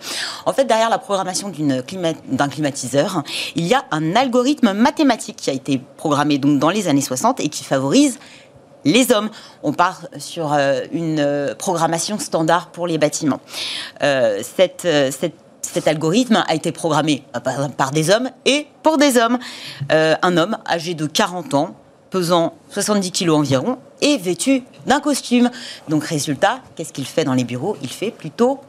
[0.46, 3.24] En fait, derrière la programmation d'un climatiseur,
[3.56, 7.40] il y a un algorithme mathématique qui a été programmé donc dans les années 60
[7.40, 8.20] et qui favorise
[8.84, 9.30] les hommes.
[9.64, 13.40] On part sur euh, une euh, programmation standard pour les bâtiments.
[14.00, 15.34] cette, cette
[15.72, 17.22] cet algorithme a été programmé
[17.76, 19.38] par, des hommes et pour des hommes.
[19.92, 21.74] Euh, un homme âgé de 40 ans,
[22.10, 25.50] pesant 70 kilos environ, et vêtu d'un costume.
[25.88, 27.76] Donc résultat, qu'est-ce qu'il fait dans les bureaux?
[27.82, 28.60] Il fait plutôt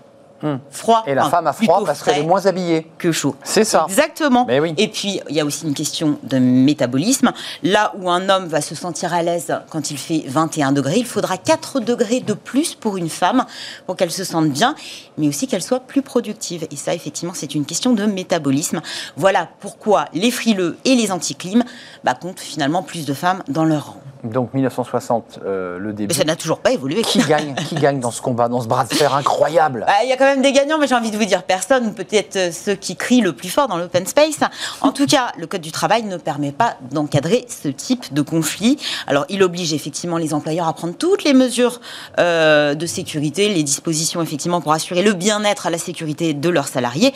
[0.70, 1.04] froid.
[1.08, 2.88] Et la enfin, femme a froid parce qu'elle est moins habillée.
[2.98, 3.36] que chaud.
[3.44, 3.86] C'est ça.
[3.88, 4.46] Exactement.
[4.48, 4.74] Mais oui.
[4.78, 7.32] Et puis, il y a aussi une question de métabolisme.
[7.64, 11.06] Là où un homme va se sentir à l'aise quand il fait 21 degrés, il
[11.06, 13.46] faudra 4 degrés de plus pour une femme
[13.86, 14.76] pour qu'elle se sente bien,
[15.18, 16.68] mais aussi qu'elle soit plus productive.
[16.72, 18.82] Et ça, effectivement, c'est une question de métabolisme.
[19.16, 21.64] Voilà pourquoi les frileux et les anticlimes
[22.04, 24.02] bah, comptent finalement plus de femmes dans leur rang.
[24.24, 26.10] Donc 1960, euh, le début.
[26.10, 27.02] Mais ça n'a toujours pas évolué.
[27.04, 29.86] Qui gagne Qui gagne dans ce combat, dans ce bras de fer incroyable?
[29.88, 31.94] Ah, Il y a quand même des gagnants, mais j'ai envie de vous dire personne,
[31.94, 34.40] peut-être euh, ceux qui crient le plus fort dans l'open space.
[34.82, 38.78] En tout cas, le Code du travail ne permet pas d'encadrer ce type de conflit.
[39.08, 41.80] Alors, il oblige effectivement les employeurs à prendre toutes les mesures
[42.20, 46.68] euh, de sécurité, les dispositions effectivement pour assurer le bien-être à la sécurité de leurs
[46.68, 47.14] salariés,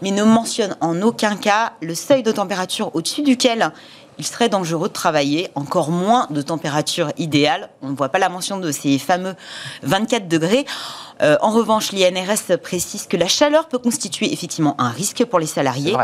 [0.00, 3.72] mais ne mentionne en aucun cas le seuil de température au-dessus duquel
[4.18, 7.70] il serait dangereux de travailler, encore moins de température idéale.
[7.82, 9.34] On ne voit pas la mention de ces fameux
[9.82, 10.64] 24 degrés.
[11.22, 15.46] Euh, en revanche, l'INRS précise que la chaleur peut constituer effectivement un risque pour les
[15.46, 15.96] salariés.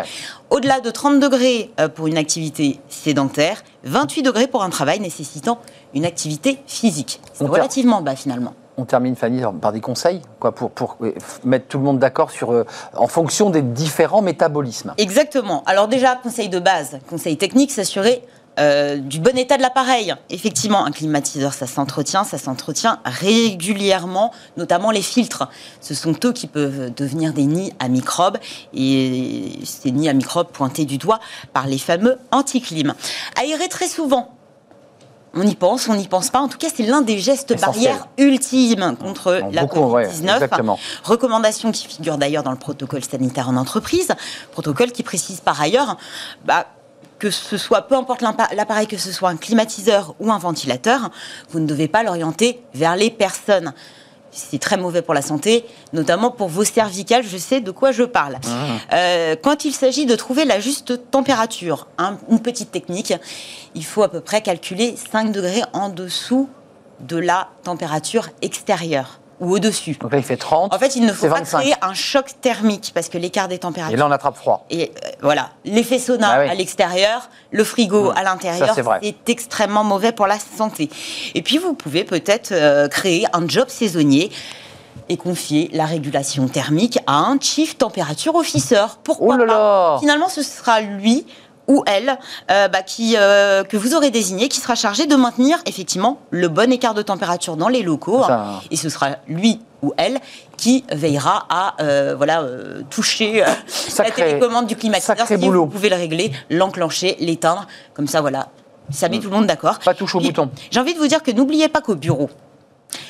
[0.50, 5.60] Au-delà de 30 degrés euh, pour une activité sédentaire, 28 degrés pour un travail nécessitant
[5.94, 7.20] une activité physique.
[7.34, 8.54] C'est relativement bas finalement.
[8.76, 11.12] On termine, Fanny, par des conseils, quoi, pour, pour euh,
[11.44, 12.64] mettre tout le monde d'accord sur, euh,
[12.96, 14.94] en fonction des différents métabolismes.
[14.96, 15.62] Exactement.
[15.66, 18.22] Alors déjà, conseil de base, conseil technique, s'assurer
[18.58, 20.14] euh, du bon état de l'appareil.
[20.28, 25.48] Effectivement, un climatiseur, ça s'entretient, ça s'entretient régulièrement, notamment les filtres.
[25.80, 28.38] Ce sont eux qui peuvent devenir des nids à microbes
[28.74, 31.20] et ces nids à microbes pointés du doigt
[31.54, 32.94] par les fameux anticlims.
[33.40, 34.30] Aérer très souvent.
[35.34, 36.40] On y pense, on n'y pense pas.
[36.40, 37.84] En tout cas, c'est l'un des gestes Essentiel.
[37.84, 40.34] barrières ultimes contre la beaucoup, ouais, Covid-19.
[40.34, 40.78] exactement.
[41.04, 44.08] Recommandation qui figure d'ailleurs dans le protocole sanitaire en entreprise,
[44.50, 45.96] protocole qui précise par ailleurs
[46.44, 46.66] bah,
[47.18, 51.10] que ce soit, peu importe l'appareil, que ce soit un climatiseur ou un ventilateur,
[51.50, 53.72] vous ne devez pas l'orienter vers les personnes.
[54.32, 58.02] C'est très mauvais pour la santé, notamment pour vos cervicales, je sais de quoi je
[58.02, 58.38] parle.
[58.92, 63.14] Euh, quand il s'agit de trouver la juste température, hein, une petite technique,
[63.74, 66.48] il faut à peu près calculer 5 degrés en dessous
[67.00, 69.96] de la température extérieure ou au-dessus.
[70.00, 70.72] Donc là, il fait 30.
[70.72, 71.58] En fait, il ne faut pas 25.
[71.60, 73.98] créer un choc thermique parce que l'écart des Et températures.
[73.98, 74.64] là, on attrape froid.
[74.70, 76.48] Et euh, voilà, l'effet sauna oui.
[76.50, 78.16] à l'extérieur, le frigo Mmh.
[78.16, 80.88] à l'intérieur, c'est extrêmement mauvais pour la santé.
[81.34, 84.30] Et puis, vous pouvez peut-être euh, créer un job saisonnier
[85.08, 88.84] et confier la régulation thermique à un chief température officer.
[89.02, 91.26] Pourquoi Oh là pas Finalement, ce sera lui
[91.68, 92.18] ou elle
[92.50, 96.48] euh, bah, qui, euh, que vous aurez désigné qui sera chargé de maintenir effectivement le
[96.48, 98.22] bon écart de température dans les locaux.
[98.26, 98.60] Ça- hein.
[98.70, 100.18] et ce sera lui ou elle
[100.56, 105.16] qui veillera à euh, voilà, euh, toucher euh, la Sacré- télécommande du climatiseur.
[105.16, 105.64] sacré Si boulot.
[105.64, 107.66] vous pouvez le régler, l'enclencher, l'éteindre.
[107.94, 108.48] Comme ça, voilà.
[108.90, 109.78] Ça met tout le monde d'accord.
[109.78, 110.50] Pas touche au bouton.
[110.70, 112.28] J'ai envie de vous dire que n'oubliez pas qu'au bureau,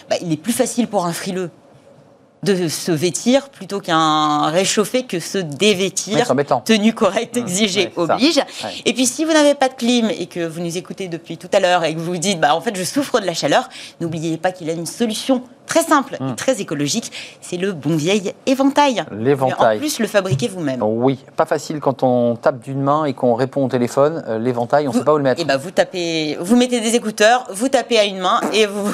[0.08, 1.50] bah, il est plus facile pour un frileux
[2.42, 6.28] de se vêtir plutôt qu'un réchauffé que se dévêtir.
[6.30, 6.60] embêtant.
[6.60, 8.14] Tenue correcte exigée ouais, c'est ça.
[8.14, 8.36] oblige.
[8.36, 8.70] Ouais.
[8.84, 11.48] Et puis si vous n'avez pas de clim et que vous nous écoutez depuis tout
[11.52, 13.68] à l'heure et que vous vous dites bah en fait je souffre de la chaleur,
[14.00, 18.32] n'oubliez pas qu'il a une solution très simple et très écologique, c'est le bon vieil
[18.46, 19.04] éventail.
[19.12, 19.76] L'éventail.
[19.76, 20.82] En plus le fabriquez vous-même.
[20.82, 24.22] Oui, pas facile quand on tape d'une main et qu'on répond au téléphone.
[24.28, 25.40] euh, L'éventail, on ne sait pas où le mettre.
[25.40, 28.90] Et bah vous tapez, vous mettez des écouteurs, vous tapez à une main et vous.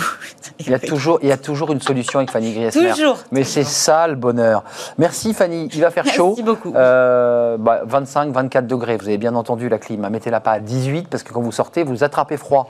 [0.60, 2.90] Il y, a toujours, il y a toujours une solution avec Fanny Griesmer.
[2.90, 3.18] Toujours.
[3.30, 4.64] Mais c'est ça le bonheur.
[4.98, 5.68] Merci Fanny.
[5.72, 6.36] Il va faire Merci chaud.
[6.44, 6.72] beaucoup.
[6.74, 8.96] Euh, bah, 25, 24 degrés.
[8.96, 10.08] Vous avez bien entendu la clim.
[10.08, 12.68] Mettez-la pas à 18 parce que quand vous sortez, vous attrapez froid.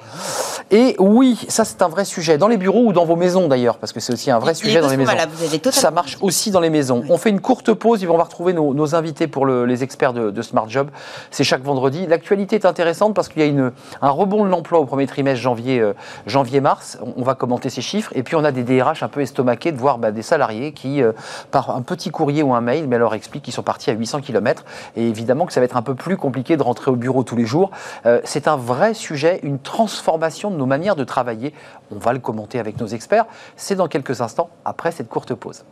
[0.71, 2.37] Et oui, ça c'est un vrai sujet.
[2.39, 4.81] Dans les bureaux ou dans vos maisons d'ailleurs, parce que c'est aussi un vrai sujet
[4.83, 5.11] dans les maisons.
[5.81, 7.03] Ça marche aussi dans les maisons.
[7.09, 9.83] On fait une courte pause et on va retrouver nos, nos invités pour le- les
[9.83, 10.90] experts de, de Smart Job.
[11.31, 12.07] C'est chaque vendredi.
[12.07, 13.72] L'actualité est intéressante parce qu'il y a une,
[14.03, 15.94] un rebond de l'emploi au premier trimestre janvier, euh,
[16.27, 16.98] janvier-mars.
[17.03, 18.12] On, on va commenter ces chiffres.
[18.14, 21.03] Et puis on a des DRH un peu estomaqués de voir bah, des salariés qui,
[21.03, 21.12] euh,
[21.51, 24.20] par un petit courrier ou un mail, mais leur expliquent qu'ils sont partis à 800
[24.20, 24.64] km.
[24.96, 27.37] Et évidemment que ça va être un peu plus compliqué de rentrer au bureau tous
[27.37, 27.70] les jours.
[28.07, 31.55] Euh, c'est un vrai sujet, une transformation de nos manières de travailler.
[31.94, 33.24] On va le commenter avec nos experts.
[33.57, 35.64] C'est dans quelques instants après cette courte pause.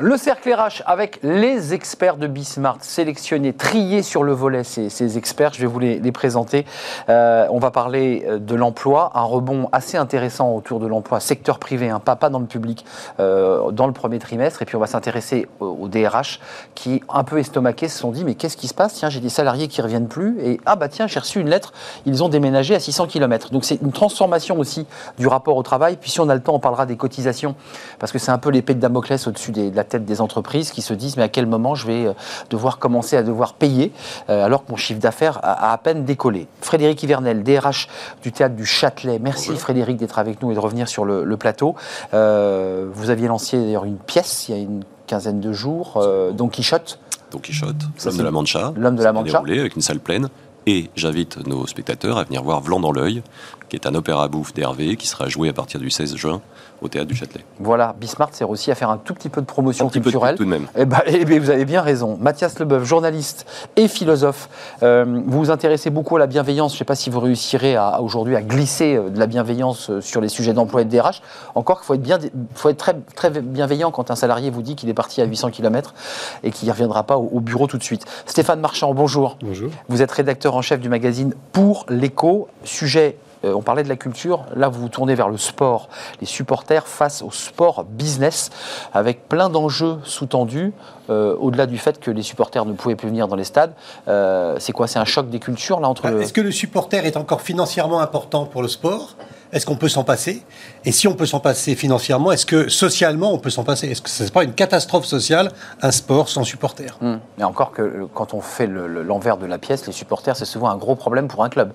[0.00, 5.54] Le cercle RH avec les experts de Bismart, sélectionnés, triés sur le volet, ces, experts,
[5.54, 6.66] je vais vous les, présenter.
[7.08, 11.58] Euh, on va parler euh, de l'emploi, un rebond assez intéressant autour de l'emploi, secteur
[11.58, 12.84] privé, hein, pas, pas dans le public,
[13.18, 14.62] euh, dans le premier trimestre.
[14.62, 16.38] Et puis on va s'intéresser au, au DRH
[16.76, 18.94] qui, un peu estomaqués, se sont dit mais qu'est-ce qui se passe?
[18.94, 20.38] Tiens, j'ai des salariés qui reviennent plus.
[20.40, 21.72] Et ah bah tiens, j'ai reçu une lettre,
[22.06, 23.50] ils ont déménagé à 600 km.
[23.50, 24.86] Donc c'est une transformation aussi
[25.18, 25.96] du rapport au travail.
[26.00, 27.56] Puis si on a le temps, on parlera des cotisations,
[27.98, 30.70] parce que c'est un peu l'épée de Damoclès au-dessus des- de la tête des entreprises
[30.70, 32.14] qui se disent mais à quel moment je vais
[32.50, 33.92] devoir commencer à devoir payer
[34.28, 36.46] alors que mon chiffre d'affaires a, à peine décollé.
[36.60, 37.88] Frédéric Hivernel, DRH
[38.22, 39.18] du théâtre du Châtelet.
[39.18, 41.74] Merci Frédéric d'être avec nous et de revenir sur le, plateau.
[42.12, 46.98] vous aviez lancé d'ailleurs une pièce il y a une quinzaine de jours, Don Quichotte.
[47.30, 48.72] Don Quichotte, l'homme de la Mancha.
[48.76, 49.38] L'homme de la Mancha.
[49.38, 50.28] avec une salle pleine.
[50.70, 53.22] Et j'invite nos spectateurs à venir voir Vlan dans l'œil,
[53.70, 56.42] qui est un opéra bouffe d'Hervé, qui sera joué à partir du 16 juin
[56.80, 57.44] au théâtre du Châtelet.
[57.58, 60.36] Voilà, Bismarck sert aussi à faire un tout petit peu de promotion culturelle.
[60.36, 60.66] tout de même.
[60.76, 62.16] Eh ben, eh ben, vous avez bien raison.
[62.20, 64.48] Mathias Leboeuf, journaliste et philosophe,
[64.82, 66.72] euh, vous vous intéressez beaucoup à la bienveillance.
[66.72, 70.00] Je ne sais pas si vous réussirez aujourd'hui à glisser euh, de la bienveillance euh,
[70.00, 71.22] sur les sujets d'emploi et de DRH.
[71.54, 72.18] Encore qu'il faut être, bien,
[72.54, 75.50] faut être très, très bienveillant quand un salarié vous dit qu'il est parti à 800
[75.50, 75.94] km
[76.42, 78.04] et qu'il ne reviendra pas au, bureau tout de suite.
[78.26, 79.36] Stéphane Marchand, bonjour.
[79.42, 79.70] Bonjour.
[79.88, 82.48] Vous êtes rédacteur en chef du magazine Pour l'écho.
[82.64, 83.16] Sujet
[83.48, 85.88] euh, on parlait de la culture, là vous vous tournez vers le sport,
[86.20, 88.50] les supporters face au sport business,
[88.92, 90.72] avec plein d'enjeux sous-tendus,
[91.10, 93.72] euh, au-delà du fait que les supporters ne pouvaient plus venir dans les stades.
[94.08, 94.86] Euh, c'est quoi?
[94.86, 96.02] C'est un choc des cultures là entre...
[96.02, 99.16] Bah, est-ce que le supporter est encore financièrement important pour le sport?
[99.50, 100.42] Est-ce qu'on peut s'en passer?
[100.84, 103.88] Et si on peut s'en passer financièrement, est-ce que socialement on peut s'en passer?
[103.88, 106.98] Est-ce que ce n'est pas une catastrophe sociale, un sport sans supporters?
[107.00, 107.46] Mais hmm.
[107.46, 110.96] encore que quand on fait l'envers de la pièce, les supporters, c'est souvent un gros
[110.96, 111.72] problème pour un club.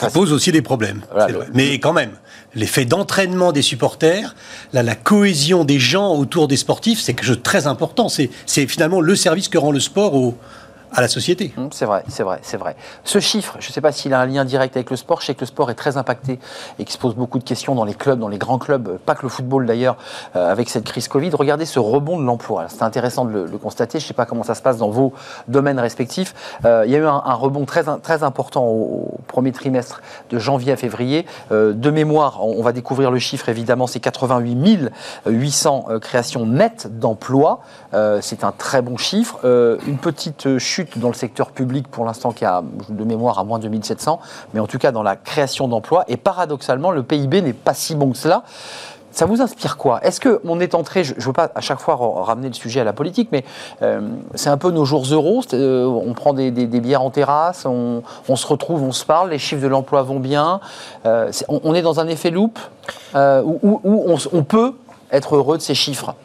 [0.00, 1.02] Ça pose aussi des problèmes.
[1.52, 2.10] Mais quand même,
[2.54, 4.34] l'effet d'entraînement des supporters,
[4.72, 8.08] la cohésion des gens autour des sportifs, c'est quelque chose de très important.
[8.08, 10.36] C'est finalement le service que rend le sport au,
[10.94, 11.52] à la société.
[11.56, 12.76] Hum, c'est vrai, c'est vrai, c'est vrai.
[13.02, 15.20] Ce chiffre, je ne sais pas s'il a un lien direct avec le sport.
[15.20, 16.38] Je sais que le sport est très impacté
[16.78, 19.14] et qu'il se pose beaucoup de questions dans les clubs, dans les grands clubs, pas
[19.14, 19.96] que le football d'ailleurs,
[20.36, 21.30] euh, avec cette crise Covid.
[21.30, 22.66] Regardez ce rebond de l'emploi.
[22.68, 23.98] C'est intéressant de le, constater.
[23.98, 25.12] Je ne sais pas comment ça se passe dans vos
[25.48, 26.34] domaines respectifs.
[26.64, 30.76] Euh, il y a eu un, rebond très, important au, premier trimestre de janvier à
[30.76, 31.26] février.
[31.50, 34.90] Euh, de mémoire, on, va découvrir le chiffre évidemment, c'est 88
[35.26, 37.60] 800 créations nettes d'emplois.
[38.20, 39.38] c'est un très bon chiffre.
[39.44, 43.58] une petite chute dans le secteur public pour l'instant qui a de mémoire à moins
[43.58, 44.20] de 2700,
[44.52, 46.04] mais en tout cas dans la création d'emplois.
[46.08, 48.44] Et paradoxalement, le PIB n'est pas si bon que cela.
[49.14, 50.00] Ça vous inspire quoi?
[50.02, 52.84] Est-ce qu'on est entré, je ne veux pas à chaque fois ramener le sujet à
[52.84, 53.44] la politique, mais
[53.82, 54.00] euh,
[54.34, 58.02] c'est un peu nos jours euros, euh, on prend des, bières en terrasse, on,
[58.34, 60.58] se retrouve, on se parle, les chiffres de l'emploi vont bien,
[61.06, 62.58] euh, on, est dans un effet loop
[63.14, 64.72] où, on peut
[65.12, 66.16] être heureux de ces chiffres?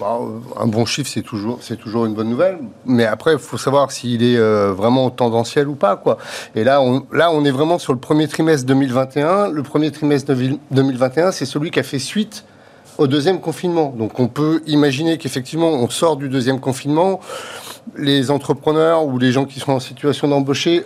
[0.00, 0.18] Bah,
[0.56, 2.58] un bon chiffre, c'est toujours, une bonne nouvelle.
[2.84, 6.02] Mais après, il faut savoir s'il est euh, vraiment tendanciel ou pas.
[6.54, 9.48] Et là on, là, on est vraiment sur le premier trimestre 2021.
[9.48, 10.32] Le premier trimestre
[10.70, 12.44] 2021, c'est celui qui a fait suite
[12.98, 13.94] au deuxième confinement.
[13.96, 17.20] Donc on peut imaginer qu'effectivement, on sort du deuxième confinement.
[17.96, 20.84] Les entrepreneurs ou les gens qui sont en situation d'embaucher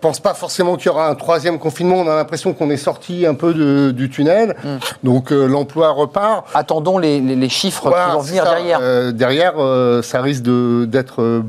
[0.00, 1.96] pense pas forcément qu'il y aura un troisième confinement.
[1.96, 4.56] On a l'impression qu'on est sorti un peu du tunnel.
[4.64, 4.78] Hmm.
[5.02, 6.46] Donc euh, l'emploi repart.
[6.54, 8.78] Attendons les, chiffres qui vont venir derrière.
[8.80, 11.42] Euh, derrière, euh, ça risque d'être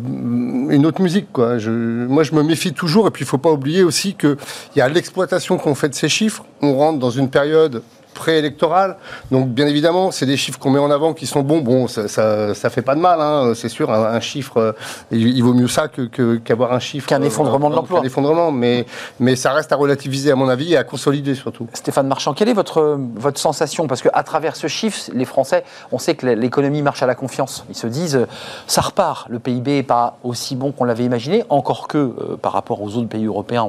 [0.69, 1.31] une autre musique.
[1.31, 1.57] Quoi.
[1.57, 3.07] Je, moi, je me méfie toujours.
[3.07, 4.37] Et puis, il faut pas oublier aussi qu'il
[4.75, 6.43] y a l'exploitation qu'on fait de ces chiffres.
[6.61, 7.81] On rentre dans une période
[8.13, 8.97] préélectorale.
[9.32, 11.62] Donc, bien évidemment, c'est des chiffres qu'on met en avant qui sont bons.
[11.62, 13.91] Bon, ça, ça, fait pas de mal, hein, c'est sûr.
[13.91, 14.71] Un, chiffre, euh,
[15.12, 17.08] il, vaut mieux ça qu'avoir que, un chiffre.
[17.08, 18.00] Qu'un effondrement de l'emploi.
[18.00, 18.86] Qu'un effondrement, mais,
[19.19, 21.67] mais ça reste à relativiser, à mon avis, et à consolider surtout.
[21.74, 23.88] Stéphane Marchand, quelle est votre, votre sensation?
[23.88, 27.65] Parce qu'à travers ce chiffre, les Français, on sait que l'économie marche à la confiance.
[27.69, 28.28] Ils se disent, euh,
[28.67, 29.28] ça repart.
[29.30, 32.95] Le PIB n'est pas aussi bon qu'on l'avait imaginé, encore que euh, par rapport aux
[32.95, 33.67] autres pays européens,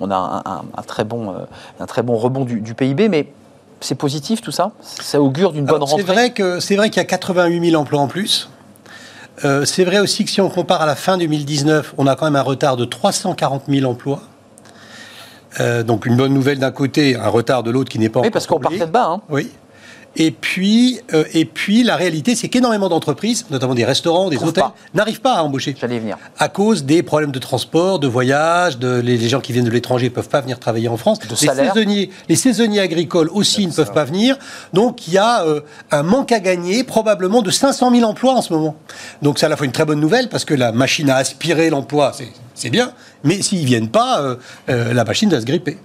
[0.00, 0.42] on, a
[0.76, 1.34] un, très bon,
[1.80, 3.28] un très bon rebond du, du PIB, mais
[3.84, 4.72] c'est positif tout ça?
[4.82, 7.80] Ça augure d'une bonne rentrée C'est vrai qu'il c'est vrai qu'il y a 88 000
[7.80, 8.48] emplois en plus.
[9.44, 12.24] Euh, c'est vrai aussi que si on compare à la fin 2019, on a quand
[12.24, 14.22] même un retard de 340 000 emplois.
[15.60, 18.30] Euh, donc une bonne nouvelle d'un côté, un retard de l'autre qui n'est pas oui,
[18.30, 19.06] parce qu'on partait de bas.
[19.08, 19.20] Hein.
[19.28, 19.50] Oui.
[20.16, 24.64] Et puis, euh, et puis la réalité, c'est qu'énormément d'entreprises, notamment des restaurants, des hôtels,
[24.94, 25.74] n'arrivent pas à embaucher.
[25.78, 26.16] J'allais venir.
[26.38, 30.06] À cause des problèmes de transport, de voyage, de, les, gens qui viennent de l'étranger
[30.06, 31.18] ne peuvent pas venir travailler en France.
[31.28, 34.36] les, saisonniers, les saisonniers agricoles aussi ne peuvent pas venir.
[34.72, 38.42] Donc il y a euh, un manque à gagner, probablement de 500 000 emplois en
[38.42, 38.76] ce moment.
[39.22, 41.70] Donc c'est à la fois une très bonne nouvelle parce que la machine à aspirer
[41.70, 42.12] l'emploi,
[42.54, 42.92] c'est bien.
[43.24, 44.20] Mais s'ils ne viennent pas,
[44.68, 45.78] euh, la machine va se gripper.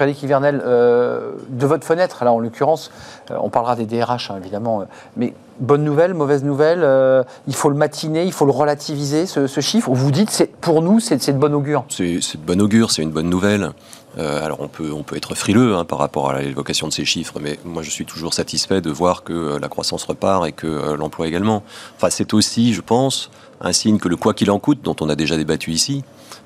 [0.00, 2.90] Frédéric Hivernel, euh, de votre fenêtre, là en l'occurrence,
[3.30, 4.84] euh, on parlera des DRH hein, évidemment, euh,
[5.18, 9.90] mais bonne nouvelle, mauvaise nouvelle, il faut le matiner, il faut le relativiser ce, chiffre,
[9.90, 11.84] ou vous dites pour nous c'est de bon augure?
[11.90, 13.72] C'est de bon augure, c'est une bonne nouvelle.
[14.16, 17.34] alors on peut, on peut être frileux hein, par rapport à l'évocation de ces chiffres,
[17.42, 21.28] mais moi je suis toujours satisfait de voir que la croissance repart et que l'emploi
[21.28, 21.62] également.
[21.96, 25.10] Enfin c'est aussi, je pense, un signe que le quoi qu'il en coûte, dont on
[25.10, 26.04] a déjà débattu ici,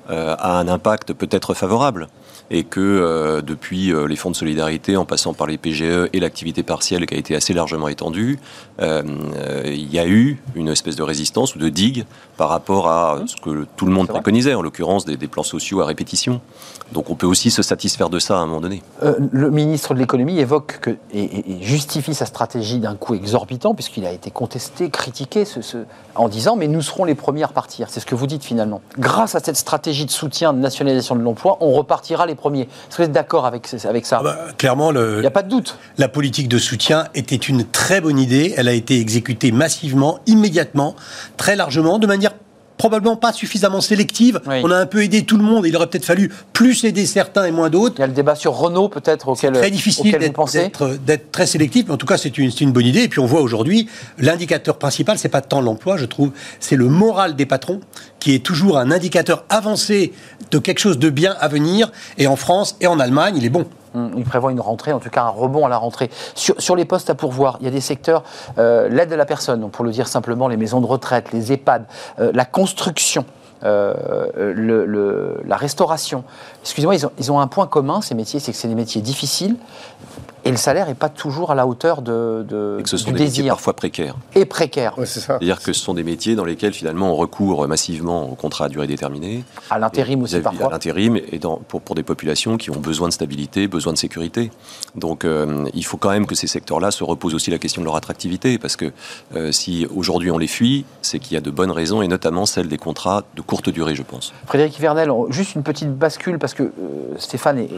[0.09, 2.09] a un impact peut-être favorable.
[2.51, 7.05] Et que depuis les fonds de solidarité, en passant par les PGE et l'activité partielle
[7.05, 8.39] qui a été assez largement étendue,
[8.79, 12.05] il y a eu une espèce de résistance ou de digue
[12.37, 15.85] par rapport à ce que tout le monde préconisait, en l'occurrence des, plans sociaux à
[15.85, 16.41] répétition.
[16.91, 18.83] Donc on peut aussi se satisfaire de ça à un moment donné.
[19.01, 24.11] le ministre de l'économie évoque que, et, justifie sa stratégie d'un coût exorbitant, puisqu'il a
[24.11, 25.59] été contesté, critiqué, ce,
[26.13, 27.87] en disant mais nous serons les premiers à repartir.
[27.89, 28.81] C'est ce que vous dites finalement.
[28.99, 32.61] Grâce à cette stratégie de soutien, de nationalisation de l'emploi, on repartira les premiers.
[32.61, 34.17] Est-ce que vous êtes d'accord avec, avec ça?
[34.19, 35.77] Ah bah, Clairement, il n'y a pas de doute.
[35.97, 38.53] La politique de soutien était une très bonne idée.
[38.57, 40.95] Elle a été exécutée massivement, immédiatement,
[41.37, 42.24] très largement, de manière
[42.77, 44.41] probablement pas suffisamment sélective.
[44.47, 45.65] On a un peu aidé tout le monde.
[45.65, 47.95] Il aurait peut-être fallu plus aider certains et moins d'autres.
[47.97, 50.17] Il y a le débat sur Renault peut-être auquel très difficile
[51.05, 53.03] d'être très sélectif, mais en tout cas c'est une, une, bonne idée.
[53.03, 56.87] Et puis on voit aujourd'hui l'indicateur principal, c'est pas tant l'emploi, je trouve, c'est le
[56.87, 57.79] moral des patrons
[58.19, 60.13] qui est toujours un indicateur avancé
[60.51, 61.91] de quelque chose de bien à venir.
[62.17, 63.65] Et en France et en Allemagne, il est bon.
[63.95, 66.09] Hum, il prévoit une rentrée, en tout cas un rebond à la rentrée.
[66.35, 68.23] Sur, les postes à pourvoir, il y a des secteurs,
[68.57, 71.85] euh, l'aide à la personne, pour le dire simplement, les maisons de retraite, les EHPAD,
[72.19, 73.25] euh, la construction.
[73.63, 76.23] Euh, la restauration.
[76.61, 79.55] Excusez-moi, ils ils ont, un point commun, ces métiers, c'est que c'est des métiers difficiles,
[80.45, 83.11] et le salaire n'est pas toujours à la hauteur de, de et que ce sont
[83.11, 84.15] des métiers parfois précaires.
[84.35, 84.93] Et précaires.
[84.99, 85.37] c'est ça.
[85.39, 88.69] C'est-à-dire que ce sont des métiers dans lesquels finalement on recourt massivement au contrat à
[88.69, 89.43] durée déterminée.
[89.71, 90.67] À l'intérim aussi parfois.
[90.67, 93.97] À l'intérim et dans, pour, pour, des populations qui ont besoin de stabilité, besoin de
[93.97, 94.51] sécurité.
[94.93, 97.85] Donc euh, il faut quand même que ces secteurs-là se reposent aussi la question de
[97.85, 98.91] leur attractivité parce que
[99.35, 102.45] euh, si aujourd'hui on les fuit, c'est qu'il y a de bonnes raisons et notamment
[102.45, 104.31] celle des contrats de courte durée, je pense.
[104.45, 106.69] Frédéric Vernel, juste une petite bascule parce que euh,
[107.17, 107.69] Stéphane est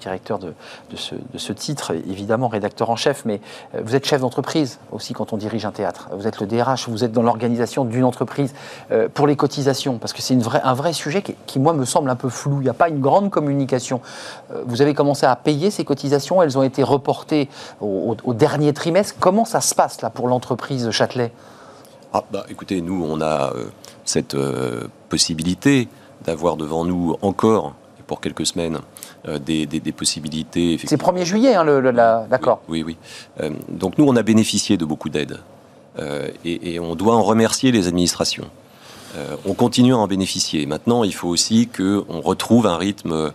[0.00, 0.52] directeur de,
[0.96, 3.40] ce, titre, évidemment rédacteur en chef, mais
[3.74, 6.08] euh, vous êtes chef d'entreprise aussi quand on dirige un théâtre.
[6.12, 8.54] Vous êtes le DRH, vous êtes dans l'organisation d'une entreprise
[8.90, 12.16] euh, pour les cotisations, parce que c'est un vrai sujet qui, moi, me semble un
[12.16, 12.60] peu flou.
[12.60, 14.00] Il n'y a pas une grande communication.
[14.52, 17.48] Euh, vous avez commencé à payer ces cotisations, elles ont été reportées
[17.80, 19.16] au, dernier trimestre.
[19.18, 21.32] Comment ça se passe là pour l'entreprise Châtelet?
[22.12, 23.52] Ah, bah, Écoutez, nous, on a
[24.04, 24.36] cette
[25.08, 25.88] possibilité
[26.24, 27.74] d'avoir devant nous encore,
[28.06, 28.78] pour quelques semaines,
[29.28, 30.78] euh, des, possibilités.
[30.84, 31.92] C'est 1er juillet, hein, le,
[32.28, 32.62] d'accord.
[32.68, 32.96] Oui, oui.
[33.40, 35.40] Euh, donc nous, on a bénéficié de beaucoup d'aides.
[35.98, 38.48] Euh, et, on doit en remercier les administrations.
[39.46, 40.66] on continue à en bénéficier.
[40.66, 43.32] Maintenant, il faut aussi qu'on retrouve un rythme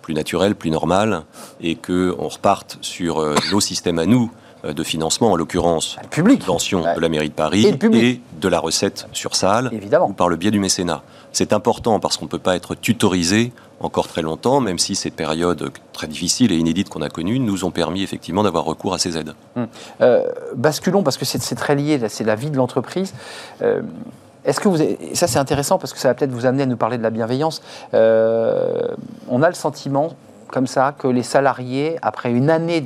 [0.00, 1.24] plus naturel, plus normal,
[1.60, 4.30] et qu'on reparte sur nos systèmes à nous
[4.62, 9.34] de financement, en l'occurrence, subvention de la mairie de Paris et, de la recette sur
[9.34, 10.08] salle, Évidemment.
[10.08, 11.02] ou par le biais du mécénat.
[11.32, 15.10] C'est important parce qu'on ne peut pas être tutorisé encore très longtemps, même si ces
[15.10, 18.98] périodes très difficiles et inédites qu'on a connues nous ont permis effectivement d'avoir recours à
[18.98, 19.34] ces aides.
[19.56, 19.66] Hum.
[20.00, 23.14] Euh, basculons, parce que c'est très lié, c'est la vie de l'entreprise.
[23.62, 23.82] Euh,
[24.44, 24.76] est-ce que vous
[25.14, 27.10] ça c'est intéressant parce que ça va peut-être vous amener à nous parler de la
[27.10, 27.62] bienveillance.
[27.94, 28.88] Euh,
[29.28, 30.14] on a le sentiment
[30.48, 32.84] comme ça que les salariés, après une année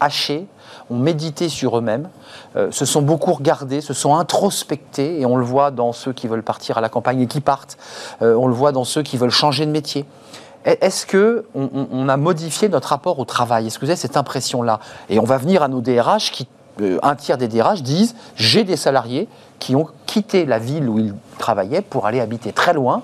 [0.00, 0.46] hachée,
[0.94, 2.08] ont sur eux-mêmes,
[2.56, 6.28] euh, se sont beaucoup regardés, se sont introspectés, et on le voit dans ceux qui
[6.28, 7.76] veulent partir à la campagne et qui partent,
[8.22, 10.04] euh, on le voit dans ceux qui veulent changer de métier.
[10.64, 13.66] Est-ce que on, a modifié notre rapport au travail?
[13.66, 14.80] Est-ce que vous avez cette impression-là?
[15.10, 16.48] Et on va venir à nos DRH qui,
[16.80, 19.28] euh, un tiers des DRH disent j'ai des salariés
[19.58, 23.02] qui ont quitté la ville où ils travaillaient pour aller habiter très loin,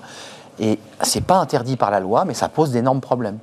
[0.59, 3.37] et c'est pas interdit par la loi, mais ça pose d'énormes problèmes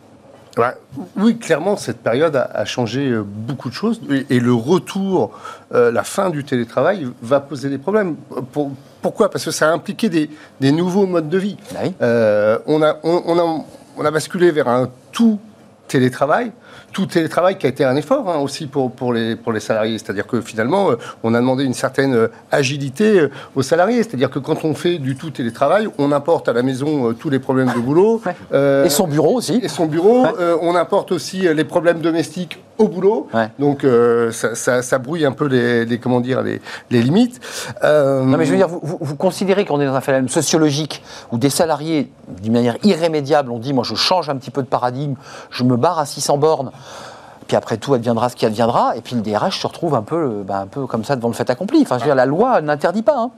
[1.17, 4.01] oui, clairement, cette période a, changé euh, beaucoup de choses.
[4.31, 5.33] Et, le retour,
[5.75, 8.17] euh, la fin du télétravail va poser des problèmes.
[9.03, 9.31] pourquoi?
[9.31, 11.57] Parce que ça a impliqué des, nouveaux modes de vie.
[11.73, 15.39] Bah euh, on, a, on a basculé vers un tout
[15.87, 16.53] télétravail
[16.93, 19.99] tout télétravail qui a été un effort hein, aussi pour, pour, les, pour les salariés.
[19.99, 24.03] C'est-à-dire que finalement, euh, on a demandé une certaine euh, agilité euh, aux salariés.
[24.03, 27.39] C'est-à-dire que quand on fait du tout télétravail, on importe à la maison tous les
[27.39, 28.21] problèmes de boulot.
[28.53, 29.61] et son bureau aussi.
[29.63, 30.27] Et son bureau.
[30.63, 33.29] on importe aussi les problèmes domestiques au boulot.
[33.59, 33.85] Donc
[34.33, 36.61] ça, ça, brouille un peu les, comment dire, les,
[36.91, 37.41] les limites.
[37.83, 41.39] Non mais je veux dire, vous, vous, considérez qu'on est dans un phénomène sociologique où
[41.39, 42.11] des salariés,
[42.41, 45.15] d'une manière irrémédiable, ont dit, moi je change un petit peu de paradigme,
[45.51, 46.71] je me barre à 600 bornes.
[47.47, 48.97] Puis après tout adviendra ce qui adviendra.
[48.97, 51.35] Et puis le DRH se retrouve un peu, ben, un peu comme ça devant le
[51.35, 51.81] fait accompli.
[51.83, 53.19] Enfin, je veux dire, la loi n'interdit pas.
[53.19, 53.31] Hein.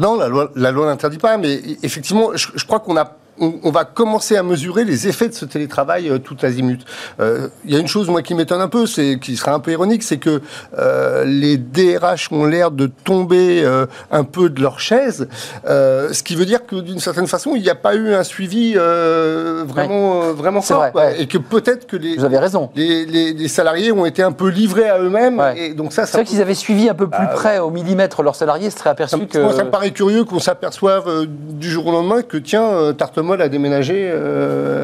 [0.00, 3.84] Non, la loi, la loi n'interdit pas, mais effectivement, je crois qu'on a on, va
[3.84, 6.84] commencer à mesurer les effets de ce télétravail euh, tout azimut.
[7.20, 9.60] Euh, il y a une chose, moi, qui m'étonne un peu, c'est qui sera un
[9.60, 10.40] peu ironique, c'est que
[10.78, 13.64] euh, les DRH ont l'air de tomber
[14.10, 15.28] un peu de leur chaise,
[15.66, 18.74] ce qui veut dire que d'une certaine façon, il n'y a pas eu un suivi
[18.74, 20.86] vraiment, vraiment fort,
[21.18, 22.70] et que peut-être que les, Vous avez raison.
[22.74, 26.40] Les, salariés ont été un peu livrés à eux-mêmes, et donc ça, c'est vrai qu'ils
[26.40, 29.38] avaient suivi un peu plus bah, près au millimètre leurs salariés, ce serait aperçu que.
[29.38, 33.42] Moi, ça me paraît curieux qu'on s'aperçoive du jour au lendemain que tiens, Tarte Moll
[33.42, 34.10] a déménagé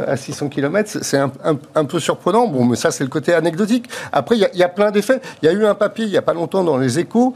[0.07, 0.99] à 600 km.
[1.03, 2.47] C'est un, peu surprenant.
[2.47, 3.89] Bon, mais ça, c'est le côté anecdotique.
[4.13, 5.21] Après, il y, a plein d'effets.
[5.43, 7.35] Il y a eu un papier il n'y a pas longtemps dans les échos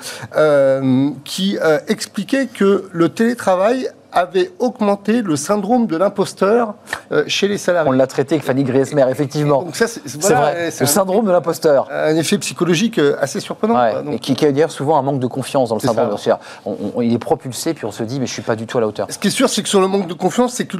[1.24, 6.74] qui expliquait que le télétravail avait augmenté le syndrome de l'imposteur
[7.12, 7.90] euh, chez les salariés.
[7.90, 9.66] On l'a traité avec Fanny Griesmer, effectivement.
[9.72, 11.88] C'est vrai, le syndrome de l'imposteur.
[11.90, 13.76] Un effet psychologique euh, assez surprenant.
[14.10, 16.10] et qui, qui a d'ailleurs souvent un manque de confiance dans le syndrome.
[16.10, 18.78] de il est propulsé, puis on se dit, mais je ne suis pas du tout
[18.78, 19.06] à la hauteur.
[19.10, 20.78] Ce qui est sûr, c'est que sur le manque de confiance, c'est que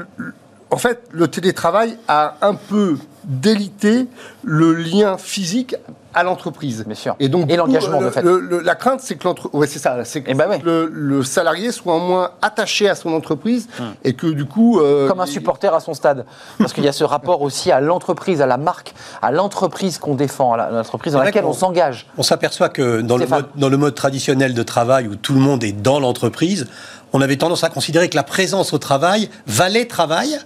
[0.71, 4.09] en fait, le télétravail a un peu délité
[4.43, 5.77] le lien physique
[6.15, 6.85] à l'entreprise.
[6.87, 7.17] Bien sûr.
[7.21, 8.23] Et donc, l'engagement, de fait.
[8.23, 12.31] la crainte, c'est que, ouais, c'est ça, c'est que eh ben le, salarié soit moins
[12.43, 13.95] attaché à son entreprise hum.
[14.05, 14.81] et que du coup.
[14.81, 16.25] Euh, Comme un supporter à son stade.
[16.59, 20.15] Parce qu'il y a ce rapport aussi à l'entreprise, à la marque, à l'entreprise qu'on
[20.15, 22.07] défend, à l'entreprise dans laquelle on, s'engage.
[22.17, 25.41] On s'aperçoit que dans le, mode, dans le mode traditionnel de travail où tout le
[25.41, 26.67] monde est dans l'entreprise,
[27.13, 30.39] on avait tendance à considérer que la présence au travail valait travail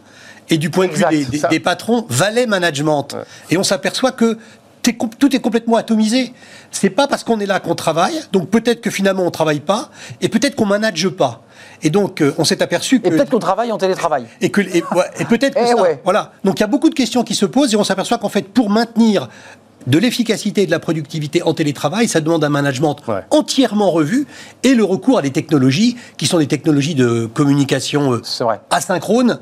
[0.51, 1.05] et du point de vue
[1.51, 3.09] des, patrons, valait management.
[3.51, 4.39] Et on s'aperçoit que
[5.19, 6.33] tout est complètement atomisé.
[6.71, 9.91] C'est pas parce qu'on est là qu'on travaille, donc peut-être que finalement on travaille pas,
[10.21, 11.43] et peut-être qu'on manage pas.
[11.83, 13.07] Et donc, euh, on s'est aperçu que.
[13.07, 14.27] Et peut-être qu'on travaille en télétravail.
[14.41, 14.83] Et, que, et,
[15.25, 15.93] peut-être que.
[15.93, 16.33] Eh voilà.
[16.45, 18.49] Donc, il y a beaucoup de questions qui se posent et on s'aperçoit qu'en fait,
[18.49, 19.29] pour maintenir
[19.87, 22.97] de l'efficacité et de la productivité en télétravail, ça demande un management
[23.31, 24.27] entièrement revu
[24.63, 29.39] et le recours à des technologies qui sont des technologies de communication euh, asynchrone,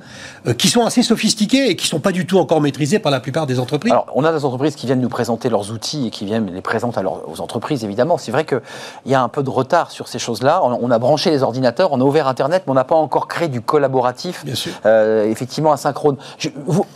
[0.46, 3.10] euh, qui sont assez sophistiquées et qui ne sont pas du tout encore maîtrisées par
[3.10, 3.92] la plupart des entreprises.
[3.92, 6.60] Alors, on a des entreprises qui viennent nous présenter leurs outils et qui viennent les
[6.60, 8.18] présenter aux entreprises, évidemment.
[8.18, 8.60] C'est vrai qu'il
[9.06, 10.62] y a un peu de retard sur ces choses-là.
[10.62, 13.48] On, a branché les ordinateurs, on a ouvert Internet, mais on n'a pas encore créé
[13.48, 14.44] du collaboratif,
[14.84, 16.16] euh, effectivement asynchrone.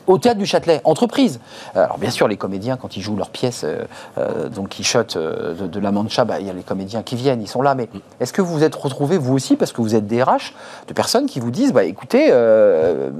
[0.07, 1.41] au théâtre du Châtelet, entreprise.
[1.74, 3.84] Alors, bien sûr, les comédiens, quand ils jouent leur pièce euh,
[4.18, 7.43] euh, donc Quichotte euh, de, La Mancha, bah, il y a les comédiens qui viennent,
[7.43, 7.74] ils sont là.
[7.74, 7.88] Mais
[8.20, 10.55] est-ce que vous vous êtes retrouvé vous aussi, parce que vous êtes DRH,
[10.88, 12.26] de personnes qui vous disent, bah, écoutez,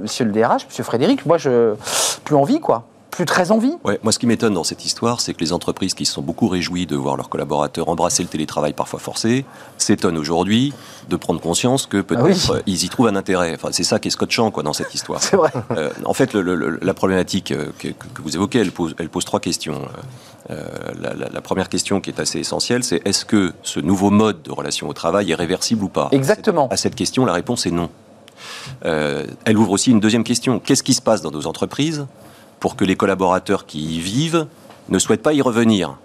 [0.01, 1.75] monsieur le DRH, monsieur Frédéric, moi, je
[2.23, 3.73] plus envie, quoi plus très envie.
[3.83, 6.21] Ouais, moi, ce qui m'étonne dans cette histoire, c'est que les entreprises qui se sont
[6.21, 9.45] beaucoup réjouies de voir leurs collaborateurs embrasser le télétravail parfois forcé
[9.77, 10.73] s'étonnent aujourd'hui
[11.09, 13.53] de prendre conscience que peut-être ah ils y trouvent un intérêt.
[13.53, 15.21] Enfin, c'est ça qui est scotchant quoi, dans cette histoire.
[15.31, 15.51] C'est vrai.
[15.71, 17.89] Euh, en fait, la problématique euh, que,
[18.23, 19.81] vous évoquez, elle pose, elle pose trois questions.
[20.49, 20.63] Euh,
[20.99, 24.87] la, première question qui est assez essentielle, c'est est-ce que ce nouveau mode de relation
[24.87, 26.09] au travail est réversible ou pas?
[26.11, 26.69] Exactement.
[26.69, 27.89] À cette question, la réponse est non.
[28.83, 30.59] elle ouvre aussi une deuxième question.
[30.59, 32.05] Qu'est-ce qui se passe dans nos entreprises
[32.61, 34.47] pour que les collaborateurs qui y vivent
[34.87, 35.97] ne souhaitent pas y revenir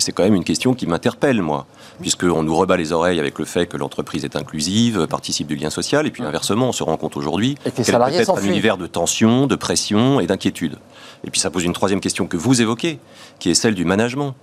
[0.00, 1.66] c'est quand même une question qui m'interpelle, moi,
[2.00, 5.70] puisqu'on nous rebat les oreilles avec le fait que l'entreprise est inclusive, participe du lien
[5.70, 8.86] social, et puis inversement, on se rend compte aujourd'hui qu'elle peut être un univers de
[8.86, 10.78] tension, de pression et d'inquiétude.
[11.24, 12.98] Et puis ça pose une troisième question que vous évoquez,
[13.38, 14.34] qui est celle du management.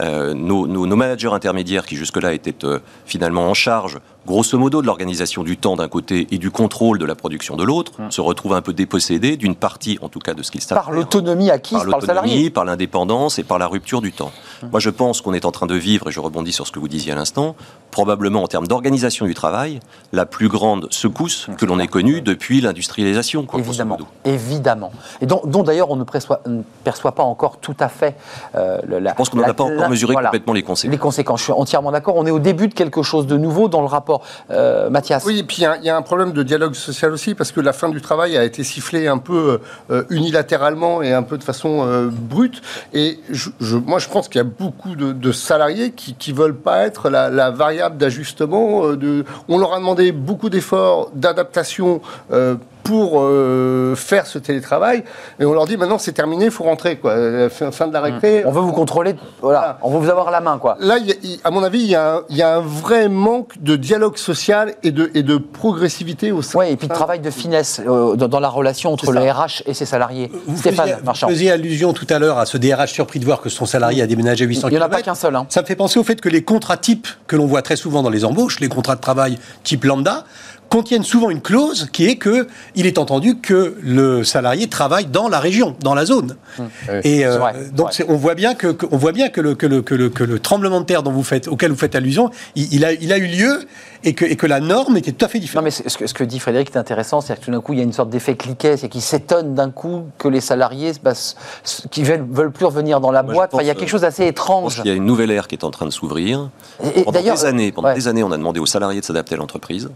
[0.00, 5.42] Euh, nos, managers intermédiaires qui jusque-là étaient euh, finalement en charge, grosso modo, de l'organisation
[5.42, 8.10] du temps d'un côté et du contrôle de la production de l'autre, hum.
[8.10, 10.78] se retrouvent un peu dépossédés d'une partie, en tout cas, de ce qu'ils savent.
[10.78, 12.50] Par l'autonomie acquise par, par le salarié.
[12.50, 14.32] Par l'indépendance et par la rupture du temps.
[14.62, 14.70] Hum.
[14.70, 16.78] Moi, je pense qu'on est en train de vivre, et je rebondis sur ce que
[16.78, 17.56] vous disiez à l'instant,
[17.94, 19.78] probablement en termes d'organisation du travail,
[20.12, 23.46] la plus grande secousse que l'on ait connue depuis l'industrialisation.
[23.56, 23.98] Évidemment.
[24.24, 24.90] Évidemment.
[25.20, 28.16] Et dont, d'ailleurs on ne perçoit, ne perçoit, pas encore tout à fait
[28.56, 29.10] euh, la.
[29.10, 30.90] Je pense qu'on n'a pas encore mesurer complètement les conséquences.
[30.90, 32.16] Les conséquences, je suis entièrement d'accord.
[32.16, 34.22] On est au début de quelque chose de nouveau dans le rapport.
[34.50, 37.52] Euh, Mathias Oui, et puis il y, a un problème de dialogue social aussi, parce
[37.52, 39.60] que la fin du travail a été sifflée un peu
[39.92, 42.60] euh, unilatéralement et un peu de façon euh, brute.
[42.92, 46.86] Et je, moi, je pense qu'il y a beaucoup de, salariés qui ne veulent pas
[46.86, 48.94] être la, la variable d'ajustement.
[48.94, 52.00] de, on leur a demandé beaucoup d'efforts, d'adaptation
[52.84, 55.02] pour euh, faire ce télétravail.
[55.40, 56.96] Et on leur dit maintenant c'est terminé, il faut rentrer.
[56.96, 57.48] Quoi.
[57.50, 58.44] Fin de la récré.
[58.46, 59.78] On veut vous contrôler, voilà.
[59.82, 60.58] on veut vous avoir la main.
[60.58, 60.76] Quoi.
[60.78, 60.98] Là,
[61.42, 61.94] à mon avis, il y,
[62.42, 66.60] a un, vrai manque de dialogue social et de, et de progressivité au sein.
[66.60, 69.74] Oui, et puis de travail de finesse euh, dans, la relation entre le RH et
[69.74, 70.30] ses salariés.
[70.46, 71.26] Vous Stéphane faisiez, Marchand.
[71.26, 74.02] Vous faisiez allusion tout à l'heure à ce DRH surpris de voir que son salarié
[74.02, 74.74] a déménagé à 800 km.
[74.74, 75.34] Il n'y en a pas qu'un seul.
[75.34, 75.46] Hein.
[75.48, 78.02] Ça me fait penser au fait que les contrats types que l'on voit très souvent
[78.02, 80.24] dans les embauches, les contrats de travail type lambda,
[80.74, 85.28] contiennent souvent une clause qui est que il est entendu que le salarié travaille dans
[85.28, 86.34] la région, dans la zone.
[86.58, 86.62] Mmh.
[87.04, 87.38] Et euh,
[87.72, 90.24] donc on voit bien que, on voit bien que le, que le, que le, que
[90.24, 93.18] le tremblement de terre dont vous faites, auquel vous faites allusion, il, a, il a
[93.18, 93.60] eu lieu
[94.02, 95.62] et que, et que la norme était tout à fait différente.
[95.62, 97.72] Non, mais ce que, ce que dit Frédéric est intéressant, c'est que tout d'un coup,
[97.72, 100.90] il y a une sorte d'effet cliquet, c'est qu'ils s'étonnent d'un coup que les salariés
[101.04, 101.12] bah,
[101.92, 103.54] qui veulent, veulent plus revenir dans la boîte.
[103.60, 104.82] il y a quelque chose d'assez étrange.
[104.84, 106.50] Il y a une nouvelle ère qui est en train de s'ouvrir.
[107.04, 109.88] Pendant, des années, pendant des années, on a demandé aux salariés de s'adapter à l'entreprise.